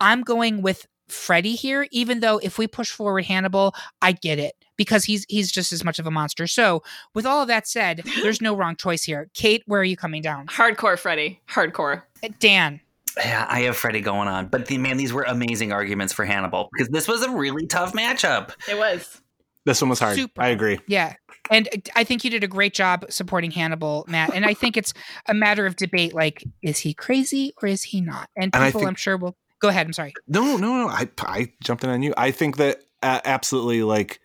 [0.00, 4.52] I'm going with Freddy here, even though if we push forward Hannibal, I get it
[4.76, 6.46] because he's he's just as much of a monster.
[6.46, 6.82] So
[7.14, 9.30] with all of that said, there's no wrong choice here.
[9.34, 10.46] Kate, where are you coming down?
[10.48, 11.40] hardcore Freddy.
[11.48, 12.02] Hardcore.
[12.22, 12.80] Uh, Dan.
[13.16, 14.48] yeah, I have Freddy going on.
[14.48, 17.92] But the, man, these were amazing arguments for Hannibal because this was a really tough
[17.94, 18.52] matchup.
[18.68, 19.22] It was.
[19.64, 20.14] This one was hard.
[20.16, 20.40] Super.
[20.42, 20.78] I agree.
[20.86, 21.14] Yeah.
[21.50, 24.34] And uh, I think you did a great job supporting Hannibal, Matt.
[24.34, 24.92] And I think it's
[25.26, 28.28] a matter of debate like, is he crazy or is he not?
[28.36, 29.86] And And people, think- I'm sure, will go ahead.
[29.86, 30.14] I'm sorry.
[30.26, 30.88] No, no, no.
[30.88, 32.14] I I jumped in on you.
[32.16, 34.20] I think that uh, absolutely like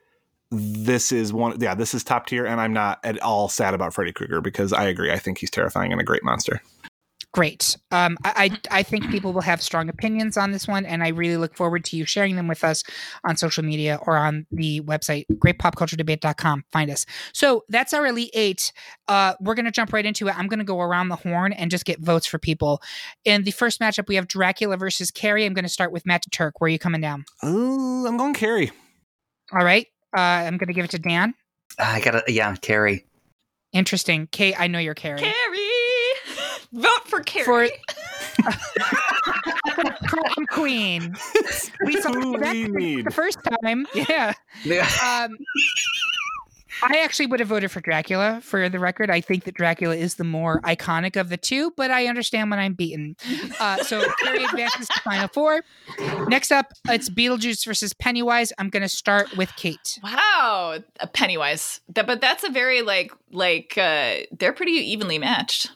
[0.52, 1.60] this is one.
[1.60, 4.74] Yeah, this is top tier, and I'm not at all sad about Freddy Krueger because
[4.74, 5.12] I agree.
[5.12, 6.62] I think he's terrifying and a great monster.
[7.34, 7.78] Great.
[7.90, 11.08] Um, I, I I think people will have strong opinions on this one, and I
[11.08, 12.84] really look forward to you sharing them with us
[13.24, 16.66] on social media or on the website greatpopculturedebate.com.
[16.72, 17.08] Find us.
[17.34, 18.72] So that's our elite eight.
[19.08, 20.38] Uh, we're gonna jump right into it.
[20.38, 22.84] I'm gonna go around the horn and just get votes for people.
[23.26, 25.46] In the first matchup, we have Dracula versus Carrie.
[25.46, 26.62] I'm gonna start with Matt Turk.
[26.62, 27.26] Where are you coming down?
[27.44, 28.72] Ooh, I'm going Carrie.
[29.52, 29.88] All right.
[30.16, 31.34] Uh, I'm gonna give it to Dan.
[31.80, 33.08] I gotta, yeah, Carrie.
[33.72, 34.28] Interesting.
[34.32, 35.20] Kate, I know you're Carrie.
[35.20, 35.73] Carrie!
[36.74, 37.70] Vote for Carrie.
[37.70, 38.52] For-
[40.08, 41.16] Prom queen.
[41.86, 43.06] We saw Who we need.
[43.06, 43.86] the first time.
[43.94, 44.34] Yeah.
[45.04, 45.38] Um,
[46.82, 49.10] I actually would have voted for Dracula for the record.
[49.10, 52.60] I think that Dracula is the more iconic of the two, but I understand when
[52.60, 53.16] I'm beaten.
[53.60, 55.62] Uh, so Carrie advances to final four.
[56.28, 58.52] Next up, it's Beetlejuice versus Pennywise.
[58.58, 60.00] I'm going to start with Kate.
[60.04, 61.80] Wow, a Pennywise.
[61.90, 65.72] That, but that's a very like like uh they're pretty evenly matched.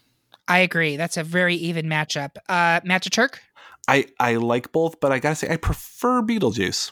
[0.48, 0.98] I agree.
[0.98, 2.38] That's a very even matchup.
[2.48, 3.42] Uh, Matt Turk.
[3.88, 6.92] I I like both, but I gotta say I prefer Beetlejuice.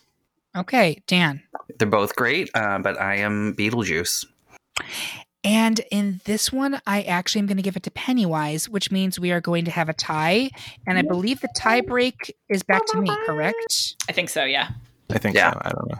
[0.55, 1.41] Okay, Dan.
[1.77, 4.25] They're both great, uh, but I am Beetlejuice.
[5.43, 9.19] And in this one, I actually am going to give it to Pennywise, which means
[9.19, 10.49] we are going to have a tie.
[10.87, 13.95] And I believe the tie break is back to me, correct?
[14.09, 14.69] I think so, yeah.
[15.11, 15.53] I think Yeah.
[15.53, 15.59] so.
[15.61, 15.99] I don't know.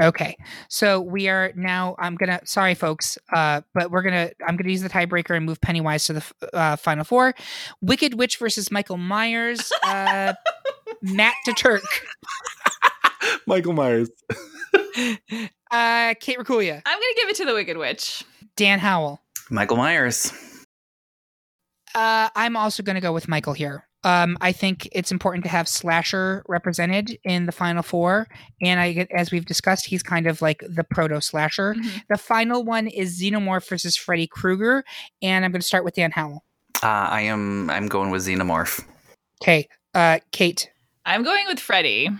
[0.00, 0.36] Okay.
[0.68, 4.56] So we are now, I'm going to, sorry, folks, uh, but we're going to, I'm
[4.56, 7.34] going to use the tiebreaker and move Pennywise to the uh, final four.
[7.80, 9.72] Wicked Witch versus Michael Myers.
[9.84, 10.34] Uh,
[11.02, 11.82] Matt DeTurk.
[13.46, 14.10] Michael Myers.
[15.70, 16.80] Uh, Kate Rakulia.
[16.86, 18.22] I'm gonna give it to the Wicked Witch.
[18.54, 19.20] Dan Howell.
[19.50, 20.30] Michael Myers.
[21.94, 23.84] Uh, I'm also going to go with Michael here.
[24.04, 28.28] Um, I think it's important to have slasher represented in the final four,
[28.60, 31.74] and I, as we've discussed, he's kind of like the proto slasher.
[32.08, 34.84] The final one is Xenomorph versus Freddy Krueger,
[35.22, 36.44] and I'm going to start with Dan Howell.
[36.82, 37.70] Uh, I am.
[37.70, 38.84] I'm going with Xenomorph.
[39.42, 40.70] Okay, uh, Kate.
[41.06, 42.10] I'm going with Freddy.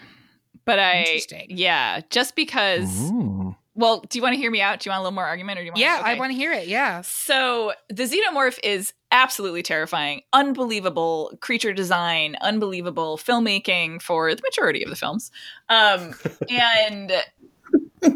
[0.64, 1.46] But I Interesting.
[1.50, 3.54] yeah, just because Ooh.
[3.74, 4.80] Well, do you want to hear me out?
[4.80, 6.18] Do you want a little more argument or do you want Yeah, I okay.
[6.18, 6.68] want to hear it.
[6.68, 7.00] Yeah.
[7.00, 14.90] So the xenomorph is absolutely terrifying, unbelievable creature design, unbelievable filmmaking for the majority of
[14.90, 15.30] the films,
[15.68, 16.14] um,
[16.50, 17.12] and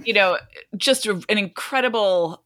[0.04, 0.38] you know,
[0.76, 2.42] just an incredible.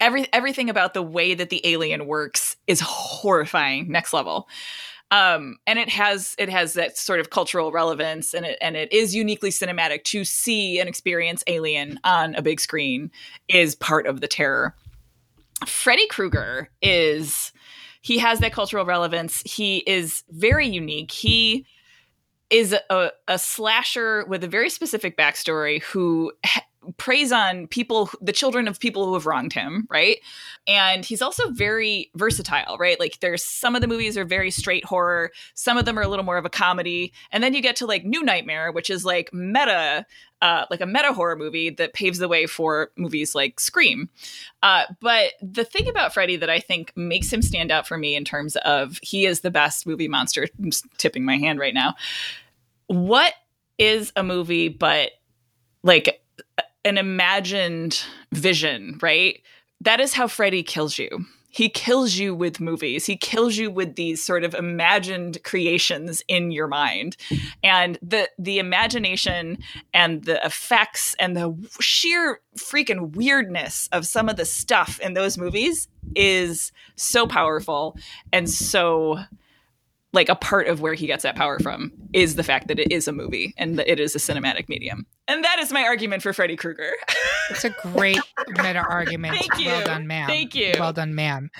[0.00, 4.48] Every everything about the way that the alien works is horrifying, next level.
[5.10, 8.92] Um, and it has it has that sort of cultural relevance, and it and it
[8.92, 13.10] is uniquely cinematic to see and experience Alien on a big screen
[13.48, 14.74] is part of the terror.
[15.66, 17.52] Freddy Krueger is
[18.02, 19.42] he has that cultural relevance.
[19.44, 21.10] He is very unique.
[21.10, 21.66] He
[22.50, 26.32] is a, a slasher with a very specific backstory who
[26.96, 30.18] preys on people, the children of people who have wronged him, right?
[30.66, 32.98] And he's also very versatile, right?
[32.98, 36.08] Like there's some of the movies are very straight horror, some of them are a
[36.08, 39.04] little more of a comedy, and then you get to like New Nightmare, which is
[39.04, 40.06] like meta,
[40.40, 44.08] uh, like a meta horror movie that paves the way for movies like Scream.
[44.62, 48.14] Uh, but the thing about Freddy that I think makes him stand out for me
[48.14, 50.46] in terms of he is the best movie monster.
[50.58, 51.94] I'm just tipping my hand right now.
[52.86, 53.34] What
[53.78, 55.12] is a movie but
[55.82, 56.20] like
[56.84, 59.40] an imagined vision, right?
[59.80, 61.26] That is how Freddy kills you.
[61.50, 63.06] He kills you with movies.
[63.06, 67.16] He kills you with these sort of imagined creations in your mind.
[67.64, 69.58] And the the imagination
[69.94, 75.38] and the effects and the sheer freaking weirdness of some of the stuff in those
[75.38, 77.96] movies is so powerful
[78.32, 79.18] and so
[80.18, 82.90] like a part of where he gets that power from is the fact that it
[82.90, 85.06] is a movie and that it is a cinematic medium.
[85.28, 86.90] And that is my argument for Freddy Krueger.
[87.50, 89.36] It's a great meta argument.
[89.38, 89.68] Thank you.
[89.68, 90.26] Well done, ma'am.
[90.26, 90.72] Thank you.
[90.76, 91.50] Well done, ma'am.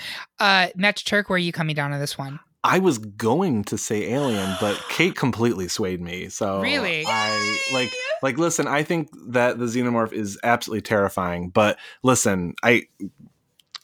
[0.40, 2.40] Uh, Matt Turk, where are you coming down on this one?
[2.64, 6.28] I was going to say Alien, but Kate completely swayed me.
[6.28, 7.04] So Really?
[7.06, 7.92] I like
[8.24, 8.66] like listen.
[8.66, 11.50] I think that the xenomorph is absolutely terrifying.
[11.50, 12.88] But listen, I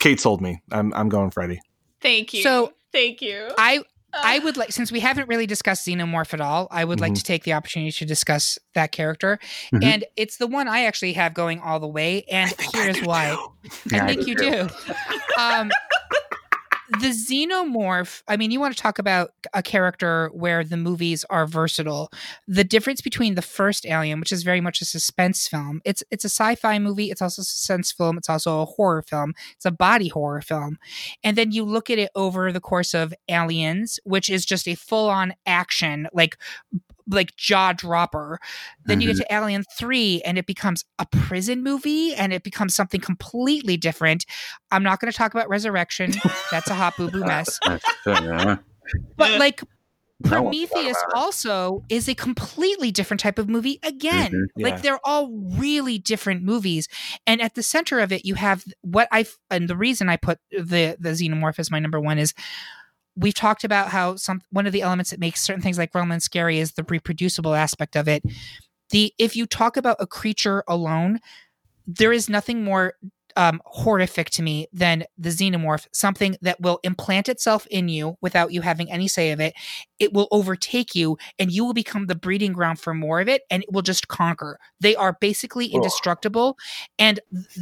[0.01, 0.61] Kate sold me.
[0.73, 1.61] I'm I'm going Freddy.
[2.01, 2.43] Thank you.
[2.43, 3.51] So- thank you.
[3.57, 3.85] I
[4.23, 7.17] I would like since we haven't really discussed Xenomorph at all, I would like Mhm.
[7.17, 9.39] to take the opportunity to discuss that character.
[9.73, 9.85] Mhm.
[9.85, 12.25] And it's the one I actually have going all the way.
[12.31, 13.37] And here's why.
[13.91, 14.51] Yeah, I think do you too.
[14.69, 14.95] do.
[15.39, 15.71] Um,
[17.01, 21.47] the xenomorph i mean you want to talk about a character where the movies are
[21.47, 22.11] versatile.
[22.47, 26.25] The difference between the first alien which is very much a suspense film it's it's
[26.25, 29.71] a sci-fi movie it's also a suspense film it's also a horror film it's a
[29.71, 30.79] body horror film.
[31.23, 34.75] And then you look at it over the course of aliens which is just a
[34.75, 36.37] full-on action like
[37.09, 38.39] like jaw dropper.
[38.85, 42.75] Then you get to Alien 3 and it becomes a prison movie and it becomes
[42.75, 44.25] something completely different.
[44.71, 46.13] I'm not going to talk about Resurrection.
[46.51, 47.59] That's a hot boo boo mess.
[49.17, 49.63] But like
[50.31, 54.33] I won't talk Prometheus also is a completely different type of movie again.
[54.33, 54.47] Mhm.
[54.57, 54.69] Yeah.
[54.69, 56.89] Like they're all really different movies.
[57.27, 60.39] And at the center of it you have what I and the reason I put
[60.51, 62.35] the the xenomorph as my number 1 is
[63.17, 66.21] we've talked about how some one of the elements that makes certain things like Roman
[66.21, 68.23] scary is the reproducible aspect of it.
[68.91, 71.21] The if you talk about a creature alone,
[71.87, 72.95] there is nothing more
[73.37, 78.53] um, horrific to me than the xenomorph, something that will implant itself in you without
[78.53, 79.55] you having any say of it.
[79.99, 83.43] It will overtake you, and you will become the breeding ground for more of it,
[83.51, 84.59] and it will just conquer.
[84.81, 86.57] They are basically indestructible,
[86.99, 87.21] and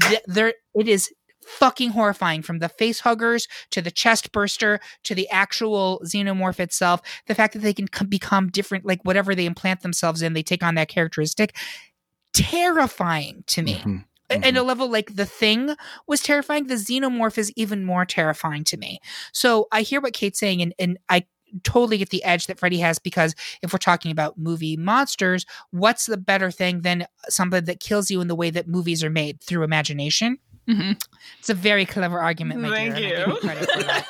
[0.09, 1.11] th- there it is
[1.45, 7.01] fucking horrifying from the face huggers to the chest burster to the actual xenomorph itself.
[7.27, 10.43] The fact that they can com- become different like whatever they implant themselves in they
[10.43, 11.55] take on that characteristic
[12.33, 13.77] terrifying to me.
[13.77, 14.05] Mhm.
[14.31, 15.75] A- and a level like the thing
[16.07, 18.99] was terrifying the xenomorph is even more terrifying to me.
[19.33, 21.27] So i hear what kate's saying and, and i
[21.65, 26.07] totally get the edge that freddy has because if we're talking about movie monsters what's
[26.07, 29.39] the better thing than something that kills you in the way that movies are made?
[29.43, 30.39] Through imagination
[30.69, 31.01] Mhm.
[31.39, 33.41] it's a very clever argument my Thank dear, and you.
[33.41, 34.07] for that.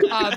[0.10, 0.34] Um,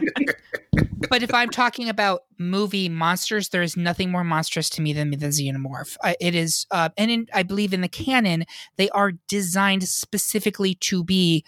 [1.10, 5.10] but if I'm talking about movie monsters, there is nothing more monstrous to me than
[5.12, 5.98] the xenomorph.
[6.04, 8.46] I, it is, uh, and in, I believe in the canon,
[8.78, 11.46] they are designed specifically to be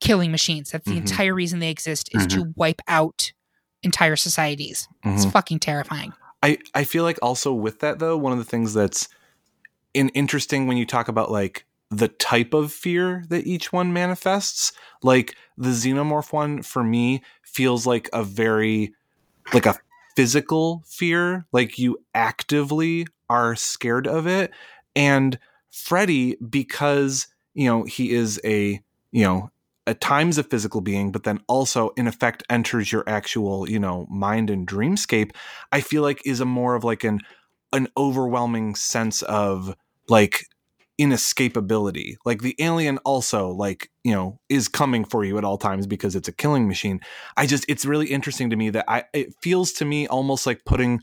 [0.00, 0.70] killing machines.
[0.70, 1.08] That's the Mhm.
[1.08, 3.32] entire reason they exist is to wipe out
[3.82, 4.88] entire societies.
[5.04, 5.32] It's Mhm.
[5.32, 6.12] fucking terrifying.
[6.42, 9.08] I, I feel like also with that though, one of the things that's
[9.94, 14.72] in interesting when you talk about like the type of fear that each one manifests,
[15.02, 18.92] like the xenomorph one for me feels like a very
[19.52, 19.76] like a
[20.16, 24.50] physical fear, like you actively are scared of it.
[24.94, 25.38] And
[25.70, 28.80] Freddy, because you know, he is a,
[29.12, 29.50] you know,
[29.86, 34.06] at times a physical being, but then also in effect enters your actual, you know,
[34.10, 35.30] mind and dreamscape,
[35.72, 37.20] I feel like is a more of like an
[37.72, 39.74] an overwhelming sense of
[40.08, 40.44] like
[41.00, 42.16] inescapability.
[42.24, 46.16] Like the alien also like, you know, is coming for you at all times because
[46.16, 47.00] it's a killing machine.
[47.36, 50.64] I just it's really interesting to me that I it feels to me almost like
[50.64, 51.00] putting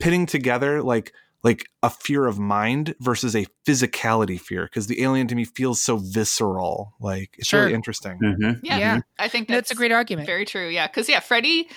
[0.00, 1.12] pitting together like
[1.44, 5.80] like a fear of mind versus a physicality fear because the alien to me feels
[5.80, 6.94] so visceral.
[7.00, 7.62] Like it's Sure.
[7.62, 8.18] really interesting.
[8.20, 8.60] Mhm.
[8.64, 8.98] Yeah, Yeah.
[9.18, 10.26] I think That's, that's, a great argument.
[10.26, 10.68] Very true.
[10.68, 11.68] Yeah, because yeah, Freddy.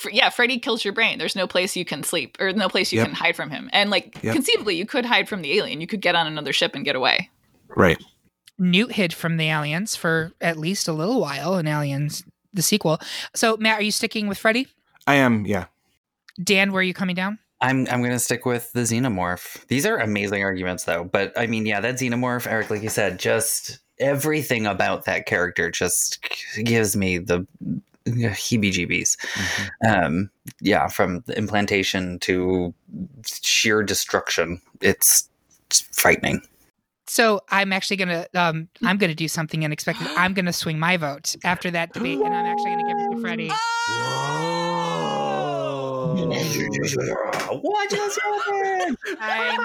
[0.00, 1.18] Fr- Yeah, Freddy kills your brain.
[1.18, 3.06] There's no place you can sleep or no place you Yep.
[3.08, 3.68] can hide from him.
[3.72, 4.34] And like Yep.
[4.34, 5.80] conceivably, you could hide from the alien.
[5.80, 7.28] You could get on another ship and get away.
[7.68, 7.98] Right.
[8.58, 12.98] Newt hid from the aliens for at least a little while in Aliens, the sequel.
[13.34, 14.66] So, Matt, are you sticking with Freddy?
[15.06, 15.66] I am, yeah.
[16.42, 17.38] Dan, where are you coming down?
[17.62, 19.66] I'm I'm gonna stick with the xenomorph.
[19.68, 21.04] These are amazing arguments, though.
[21.04, 25.70] But I mean, yeah, that xenomorph, Eric, like you said, just everything about that character
[25.70, 26.26] just
[26.64, 27.46] gives me the
[28.06, 29.16] heebie-jeebies.
[29.86, 30.30] Um,
[30.60, 32.74] yeah, from the implantation to
[33.24, 35.28] sheer destruction, it's,
[35.66, 36.42] it's frightening.
[37.06, 40.06] So I'm actually gonna um I'm gonna do something unexpected.
[40.16, 43.20] I'm gonna swing my vote after that debate, and I'm actually gonna give it to
[43.20, 43.50] Freddy.
[47.62, 48.96] What just happened?
[49.20, 49.56] I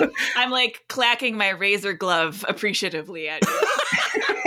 [0.00, 0.10] know.
[0.36, 3.60] I'm like clacking my razor glove appreciatively at you.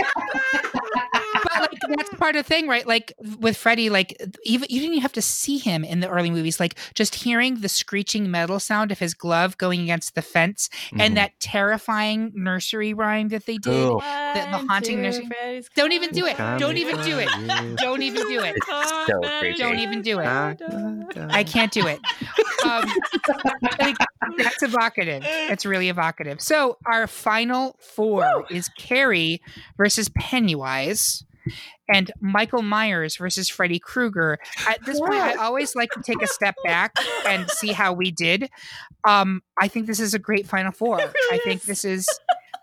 [1.94, 2.86] but like that's part of the thing, right?
[2.86, 6.30] Like with Freddy, like even you didn't even have to see him in the early
[6.30, 6.58] movies.
[6.60, 11.00] Like just hearing the screeching metal sound of his glove going against the fence Mhm.
[11.00, 13.72] and that terrifying nursery rhyme that they did.
[13.72, 14.00] Oh.
[14.00, 15.28] the haunting nursery-
[15.74, 16.36] Don't even do it.
[16.36, 17.76] Don't even do it.
[17.76, 18.54] Don't even do it.
[18.56, 19.58] It's so creepy.
[19.58, 20.26] Don't even do it.
[20.26, 20.56] I
[21.30, 22.00] I can't do it.
[22.64, 22.84] Um,
[23.78, 23.96] like,
[24.38, 25.22] that's evocative.
[25.26, 26.40] It's really evocative.
[26.40, 29.40] So our final four is Carrie
[29.76, 31.24] versus Pennywise.
[31.88, 34.38] And Michael Myers versus Freddy Krueger.
[34.66, 36.94] At this point, I always like to take a step back
[37.26, 38.48] and see how we did.
[39.06, 41.00] Um, I think this is a great final four.
[41.32, 42.08] I think this is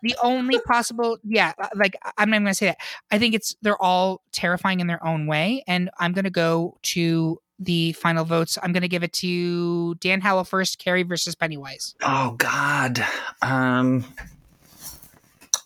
[0.01, 1.17] the only possible.
[1.23, 2.77] Yeah, uh, like I'm not gonna say that.
[3.11, 7.39] I think it's they're all terrifying in their own way, and I'm gonna go to
[7.61, 8.57] the final votes.
[8.61, 10.79] I'm gonna give it to Dan Howell first.
[10.79, 11.95] Carrie versus Pennywise.
[12.01, 13.05] Oh God.
[13.41, 14.03] Um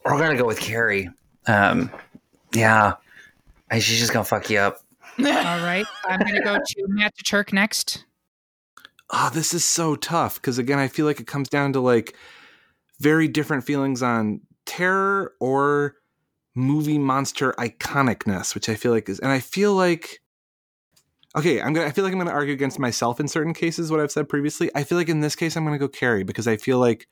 [0.03, 1.09] we're gonna go with Carrie.
[1.47, 1.89] Um
[2.53, 2.95] yeah.
[3.69, 4.77] And she's just gonna fuck you up.
[5.19, 5.85] All right.
[6.05, 8.03] I'm going to go to Matt Turk next.
[9.09, 12.15] Oh, this is so tough because again, I feel like it comes down to like
[12.99, 15.95] very different feelings on terror or
[16.53, 20.21] movie monster iconicness, which I feel like is, and I feel like,
[21.35, 23.91] okay, I'm gonna, I feel like I'm gonna argue against myself in certain cases.
[23.91, 26.47] What I've said previously, I feel like in this case, I'm gonna go Carrie because
[26.47, 27.07] I feel like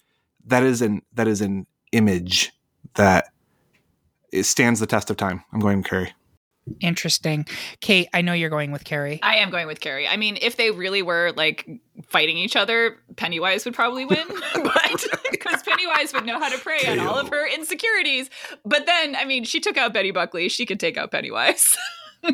[0.46, 2.52] that is an that is an image
[2.96, 3.28] that
[4.32, 5.44] it stands the test of time.
[5.54, 6.14] I'm going Carrie.
[6.80, 7.46] Interesting.
[7.82, 9.20] Kate, I know you're going with Carrie.
[9.22, 10.08] I am going with Carrie.
[10.08, 11.68] I mean, if they really were like
[12.08, 16.86] fighting each other, Pennywise would probably win, but because Pennywise would know how to prey
[16.88, 18.30] on all of her insecurities.
[18.64, 20.48] But then, I mean, she took out Betty Buckley.
[20.50, 21.76] She could take out Pennywise.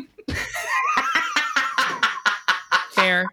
[2.92, 3.26] Fair.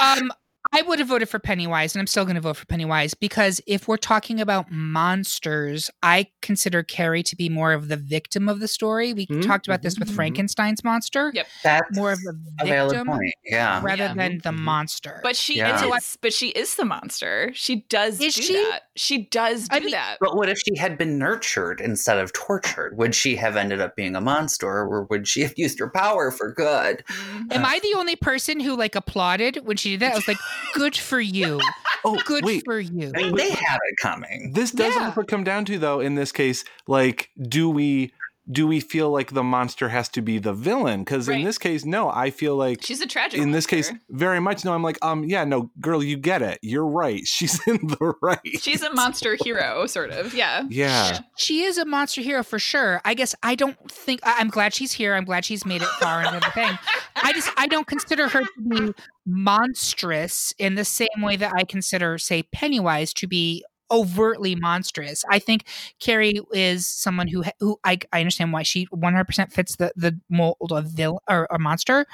[0.00, 0.32] Um,
[0.76, 3.60] I would have voted for Pennywise, and I'm still going to vote for Pennywise because
[3.66, 8.58] if we're talking about monsters, I consider Carrie to be more of the victim of
[8.58, 9.12] the story.
[9.12, 10.16] We Mhm, talked about this with mhm, mhm.
[10.16, 11.46] Frankenstein's monster, Yep.
[11.62, 12.18] That's more of
[12.60, 13.34] a victim point.
[13.44, 13.80] Yeah.
[13.84, 14.14] rather Yeah.
[14.14, 14.58] than the Mhm.
[14.58, 15.20] monster.
[15.22, 15.92] But she Yeah.
[15.96, 16.16] is.
[16.20, 17.52] But she is the monster.
[17.54, 18.54] She does Is do she?
[18.54, 18.80] that.
[18.96, 20.16] She does do I mean- that.
[20.20, 22.96] But what if she had been nurtured instead of tortured?
[22.98, 26.32] Would she have ended up being a monster, or would she have used her power
[26.32, 27.04] for good?
[27.52, 30.12] Am I the only person who like applauded when she did that?
[30.12, 30.38] I was like,
[30.72, 31.60] "Good for you,
[32.04, 32.62] Oh, good wait.
[32.64, 34.52] for you." I mean, they had it coming.
[34.54, 35.06] This does Yeah.
[35.06, 38.12] also come down to though in this case, like, do we
[38.50, 41.00] do we feel like the monster has to be the villain?
[41.04, 43.40] Because in this case, no, I feel like She's a tragic.
[43.40, 44.74] in this case, very much no.
[44.74, 46.58] I'm like, um, yeah, no, girl, you get it.
[46.62, 47.26] You're right.
[47.26, 48.38] She's in the right.
[48.60, 50.34] she's a monster hero, sort of.
[50.34, 50.64] Yeah.
[50.68, 51.20] yeah.
[51.36, 53.00] She is a monster hero for sure.
[53.04, 55.14] I guess I don't think I- I'm glad she's here.
[55.14, 56.78] I'm glad she's made it far into the thing.
[57.16, 58.92] I just I don't consider her to be
[59.26, 65.24] monstrous in the same way that I consider, say, Pennywise to be overtly monstrous.
[65.30, 65.64] I think
[66.00, 70.72] Carrie is someone who who I, I understand why she 100% fits the the mold
[70.72, 72.06] of villain or, or monster,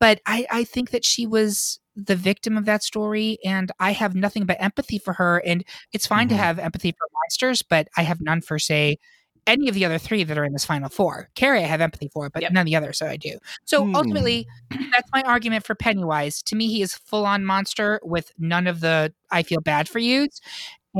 [0.00, 4.14] but I I think that she was the victim of that story and I have
[4.16, 6.38] nothing but empathy for her and it's fine to Mhm.
[6.38, 8.98] have empathy for monsters, but I have none for say
[9.46, 11.28] any of the other three that are in this final four.
[11.36, 12.52] Carrie, I have empathy for, but Yep.
[12.52, 13.38] none of the others, so I do.
[13.64, 13.94] So Hmm.
[13.94, 14.46] ultimately,
[14.92, 16.42] that's my argument for Pennywise.
[16.44, 19.98] To me, he is full on monster with none of the I feel bad for
[20.00, 20.28] you.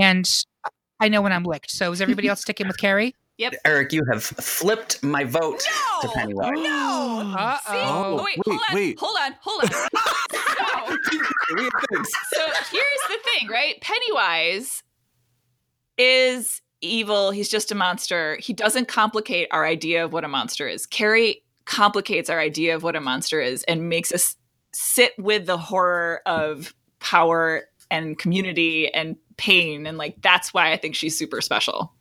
[0.01, 0.29] And
[1.01, 1.71] I know when I'm licked.
[1.71, 3.15] So is everybody else sticking with Carrie?
[3.39, 3.55] Yep.
[3.65, 5.67] Eric, you have flipped my vote
[6.03, 6.53] to Pennywise.
[6.55, 7.35] No.
[7.37, 7.73] Uh-oh.
[7.73, 7.79] See?
[7.83, 8.75] Oh, wait, wait, hold on.
[8.75, 8.99] wait.
[9.01, 9.35] Hold on.
[9.41, 9.71] Hold on.
[12.05, 13.81] so, so here's the thing, right?
[13.81, 14.85] Pennywise
[15.99, 17.33] is evil.
[17.33, 18.39] He's just a monster.
[18.41, 20.87] He doesn't complicate our idea of what a monster is.
[20.87, 24.37] Carrie complicates our idea of what a monster is and makes us
[24.73, 29.87] sit with the horror of power and community and pain.
[29.87, 31.93] And like, that's why I think she's super special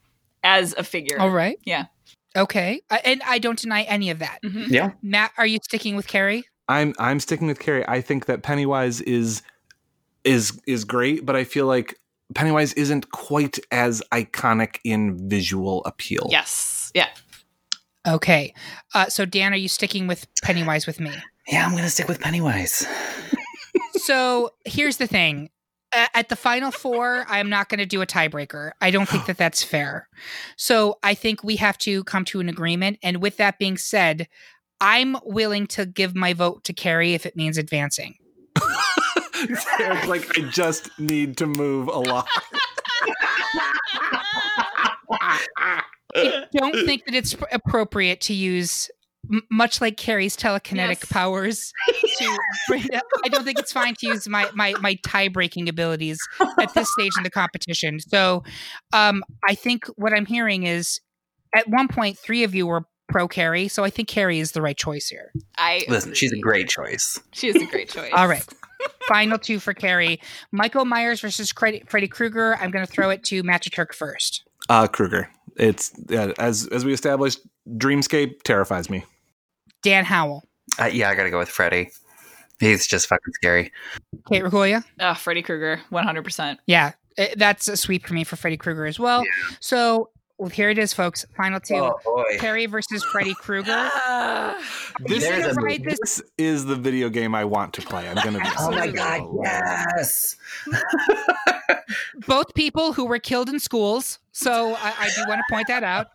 [0.43, 1.19] as a figure.
[1.19, 1.57] All right.
[1.65, 1.85] Yeah.
[2.35, 2.81] Okay.
[2.89, 4.39] I, and I don't deny any of that.
[4.43, 4.69] Mhm.
[4.69, 4.91] Yeah.
[5.01, 6.43] Matt, are you sticking with Carrie?
[6.67, 7.87] I'm I'm sticking with Carrie.
[7.87, 9.41] I think that Pennywise is
[10.23, 11.99] is is great, but I feel like
[12.33, 16.27] Pennywise isn't quite as iconic in visual appeal.
[16.31, 16.91] Yes.
[16.95, 17.09] Yeah.
[18.07, 18.53] Okay.
[18.93, 21.11] Uh, so, Dan, are you sticking with Pennywise with me?
[21.47, 22.85] Yeah, I'm going to stick with Pennywise.
[23.93, 25.49] so here's the thing A-
[26.13, 28.71] at the final four i'm not going to do a tiebreaker.
[28.81, 30.07] I don't think that that's fair.
[30.57, 32.99] So i think we have to come to an agreement.
[33.03, 34.27] And with that being said
[34.81, 38.15] i'm willing to give my vote to carrie if it means advancing.
[40.07, 42.27] Like I just need to move a lot.
[46.15, 48.89] i don't think that it's appropriate to use
[49.31, 51.05] m- much like carrie's telekinetic Yes.
[51.05, 51.73] powers
[52.17, 56.19] to bring up, i don't think it's fine to use my my my tie-breaking abilities
[56.59, 58.43] at this stage in the competition so
[58.93, 60.99] um i think what i'm hearing is
[61.55, 64.61] at one point three of you were pro carrie so i think carrie is the
[64.61, 67.19] right choice here I Listen, she's a great choice.
[67.31, 68.11] She is a great choice.
[68.13, 68.45] all right
[69.07, 70.19] final two for carrie
[70.51, 74.43] michael myers versus Freddy, Freddy krueger i'm going to throw it to matt turk first
[74.69, 75.29] Uh Krueger.
[75.57, 77.39] It's yeah, as as we established,
[77.77, 79.03] Dreamscape terrifies me.
[79.83, 80.43] Dan howell
[80.79, 81.91] Uh, yeah, I got to go with Freddy.
[82.59, 83.71] He's just fucking scary.
[84.31, 86.57] kate regoya Uh, Freddy Krueger, 100%.
[86.65, 89.23] yeah eh, that's a sweep for me for freddy krueger as well
[89.59, 90.09] so
[90.39, 92.37] well, here it is folks final two Oh boy.
[92.39, 94.57] carrie versus freddy krueger Ah.
[95.05, 98.07] This, is, this- this is the video game I want to play.
[98.07, 100.35] I'm gonna be Oh my god, yes.
[102.27, 104.19] both people who were killed in schools.
[104.33, 106.07] So I, I do want to point that out.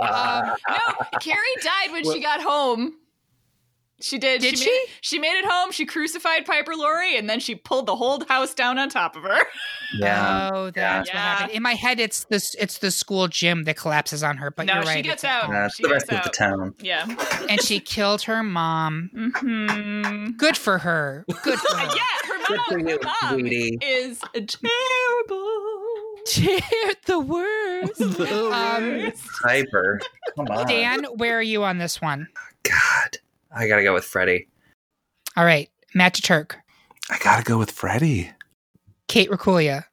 [0.00, 2.94] Um, no, Carrie died when she got home.
[4.00, 4.40] She did.
[4.40, 4.64] Did she?
[4.64, 4.70] she?
[4.70, 5.70] Made it, she made it home.
[5.70, 9.22] She crucified Piper Laurie, and then she pulled the whole house down on top of
[9.22, 9.38] her.
[9.96, 10.50] Yeah.
[10.52, 11.52] Oh, that's what happened.
[11.52, 12.56] In my head, it's this.
[12.58, 14.50] It's the school gym that collapses on her.
[14.50, 14.96] But no, you're right.
[14.96, 15.44] she gets it's out.
[15.44, 15.54] home.
[15.54, 16.48] That's she the rest gets of the out.
[16.48, 16.74] town.
[16.80, 17.46] Yeah.
[17.48, 19.10] and she killed her mom.
[19.14, 21.24] hmm Good for her.
[21.44, 21.84] Good for her.
[21.96, 23.78] yeah, her mom, for you, her mom sweetie.
[23.82, 24.20] is
[26.26, 26.94] terrible.
[27.06, 28.00] the worst.
[28.54, 29.12] Um,
[29.42, 30.00] Piper.
[30.36, 30.66] Come on.
[30.66, 32.28] Dan, where are you on this one?
[32.62, 33.18] God.
[33.54, 34.48] I gotta go with Freddy.
[35.36, 36.56] All right, Matt Turk,
[37.10, 38.30] I gotta go with Freddy.
[39.08, 39.84] Kate Rakulia.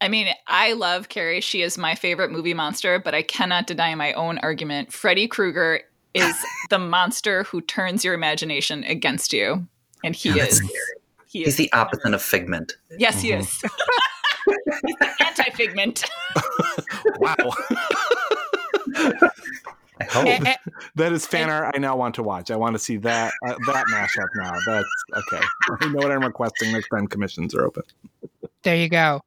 [0.00, 1.40] I mean, I love Carrie.
[1.40, 4.92] She is my favorite movie monster, but I cannot deny my own argument.
[4.92, 5.80] Freddy Krueger
[6.14, 6.34] is
[6.70, 9.66] the monster who turns your imagination against you.
[10.04, 10.56] And he Yeah, is.
[10.58, 10.72] scary.
[11.26, 12.72] He He's the opposite of Figment.
[12.98, 13.62] Yes, he is.
[14.86, 16.04] He's the anti figment.
[17.18, 17.34] Wow.
[20.00, 20.26] I hope.
[20.26, 20.54] Eh, eh,
[20.94, 22.50] that is fan art I now want to watch.
[22.50, 24.52] I want to see that uh, that mashup now.
[24.66, 25.44] That's okay.
[25.80, 27.82] I know what I'm requesting next time commissions are open.
[28.62, 29.20] there you go.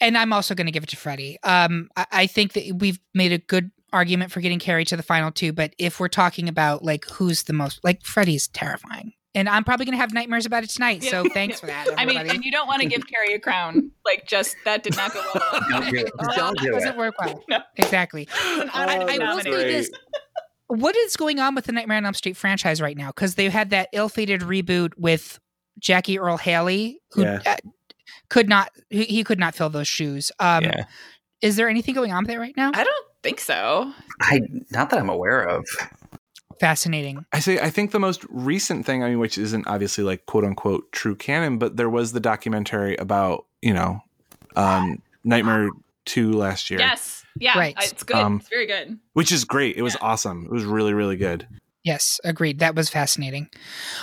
[0.00, 1.38] And I'm also going to give it to Freddy.
[1.42, 5.02] Um, I, I think that we've made a good argument for getting Carrie to the
[5.02, 9.12] final two, but if we're talking about like who's the most, like Freddy's terrifying.
[9.34, 11.02] And I'm probably going to have nightmares about it tonight.
[11.04, 11.88] So thanks for that.
[11.96, 13.90] I mean, and you don't want to give Carrie a crown.
[14.04, 15.60] Like, just that did not go well.
[15.70, 16.12] Don't do it.
[16.36, 17.42] Don't do doesn't work well.
[17.48, 17.60] No.
[17.76, 18.28] Exactly.
[18.46, 19.90] An I, I will say this.
[20.66, 23.08] What is going on with the Nightmare on Elm Street franchise right now?
[23.08, 25.38] Because they had that ill-fated reboot with
[25.78, 27.40] Jackie Earle Haley, who Yeah.
[27.46, 27.56] uh,
[28.28, 30.30] could not he, he could not fill those shoes.
[30.40, 30.84] Um, Yeah.
[31.40, 32.70] Is there anything going on with that right now?
[32.74, 33.92] I don't think so.
[34.20, 35.66] I not that I'm aware of.
[36.62, 37.26] Fascinating.
[37.32, 40.44] I say I think the most recent thing, I mean, which isn't obviously like quote
[40.44, 44.00] unquote true canon, but there was the documentary about you know
[44.54, 45.70] um, Nightmare
[46.04, 47.24] Two last year, Yes.
[47.36, 47.58] Yeah.
[47.58, 47.74] Right.
[47.82, 48.14] It's good.
[48.16, 48.96] Um, it's very good.
[49.14, 49.76] which is great.
[49.76, 50.06] It was Yeah.
[50.06, 50.44] awesome.
[50.44, 51.48] It was really really good.
[51.84, 52.60] Yes, agreed.
[52.60, 53.48] That was fascinating.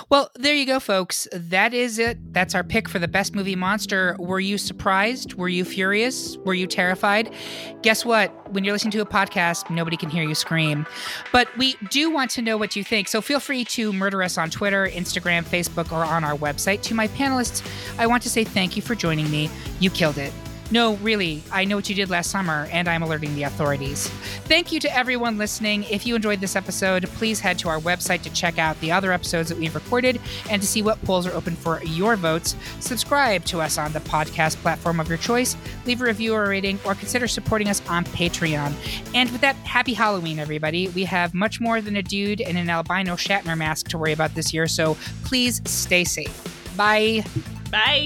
[0.10, 1.30] Well, there you go, folks.
[1.32, 2.34] That is it.
[2.34, 4.18] That's our pick for the best movie monster.
[4.20, 5.36] Were you surprised?
[5.36, 6.36] Were you furious?
[6.40, 7.34] Were you terrified?
[7.82, 8.52] Guess what?
[8.52, 10.86] When you're listening to a podcast, nobody can hear you scream.
[11.32, 13.08] But we do want to know what you think.
[13.08, 16.82] So feel free to murder us on Twitter, Instagram, Facebook, or on our website.
[16.82, 17.66] To my panelists,
[17.98, 19.50] I want to say thank you for joining me.
[19.80, 20.34] You killed it.
[20.72, 24.08] No, really, I know what you did last summer, and I'm alerting the authorities.
[24.46, 25.84] Thank you to everyone listening.
[25.86, 29.12] If you enjoyed this episode, please head to our website to check out the other
[29.12, 32.56] episodes that we've recorded and to see what polls are open for your votes.
[32.80, 36.80] Subscribe to us on the podcast platform of your choice, leave a review or rating,
[36.86, 38.74] or consider supporting us on Patreon.
[39.16, 40.90] And with that, happy Halloween, everybody.
[40.90, 44.36] We have much more than a dude in an albino Shatner mask to worry about
[44.36, 46.76] this year, so please stay safe.
[46.78, 47.26] Bye.
[47.72, 48.06] Bye.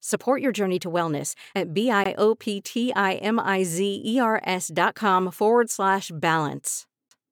[0.00, 6.86] Support your journey to wellness at B-I-O-P-T-I-M-I-Z-E-R-S dot com forward slash balance.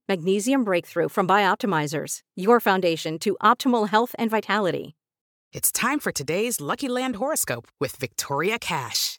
[0.09, 4.95] Magnesium Breakthrough from Bioptimizers, your foundation to optimal health and vitality.
[5.53, 9.19] It's time for today's Lucky Land horoscope with Victoria Cash.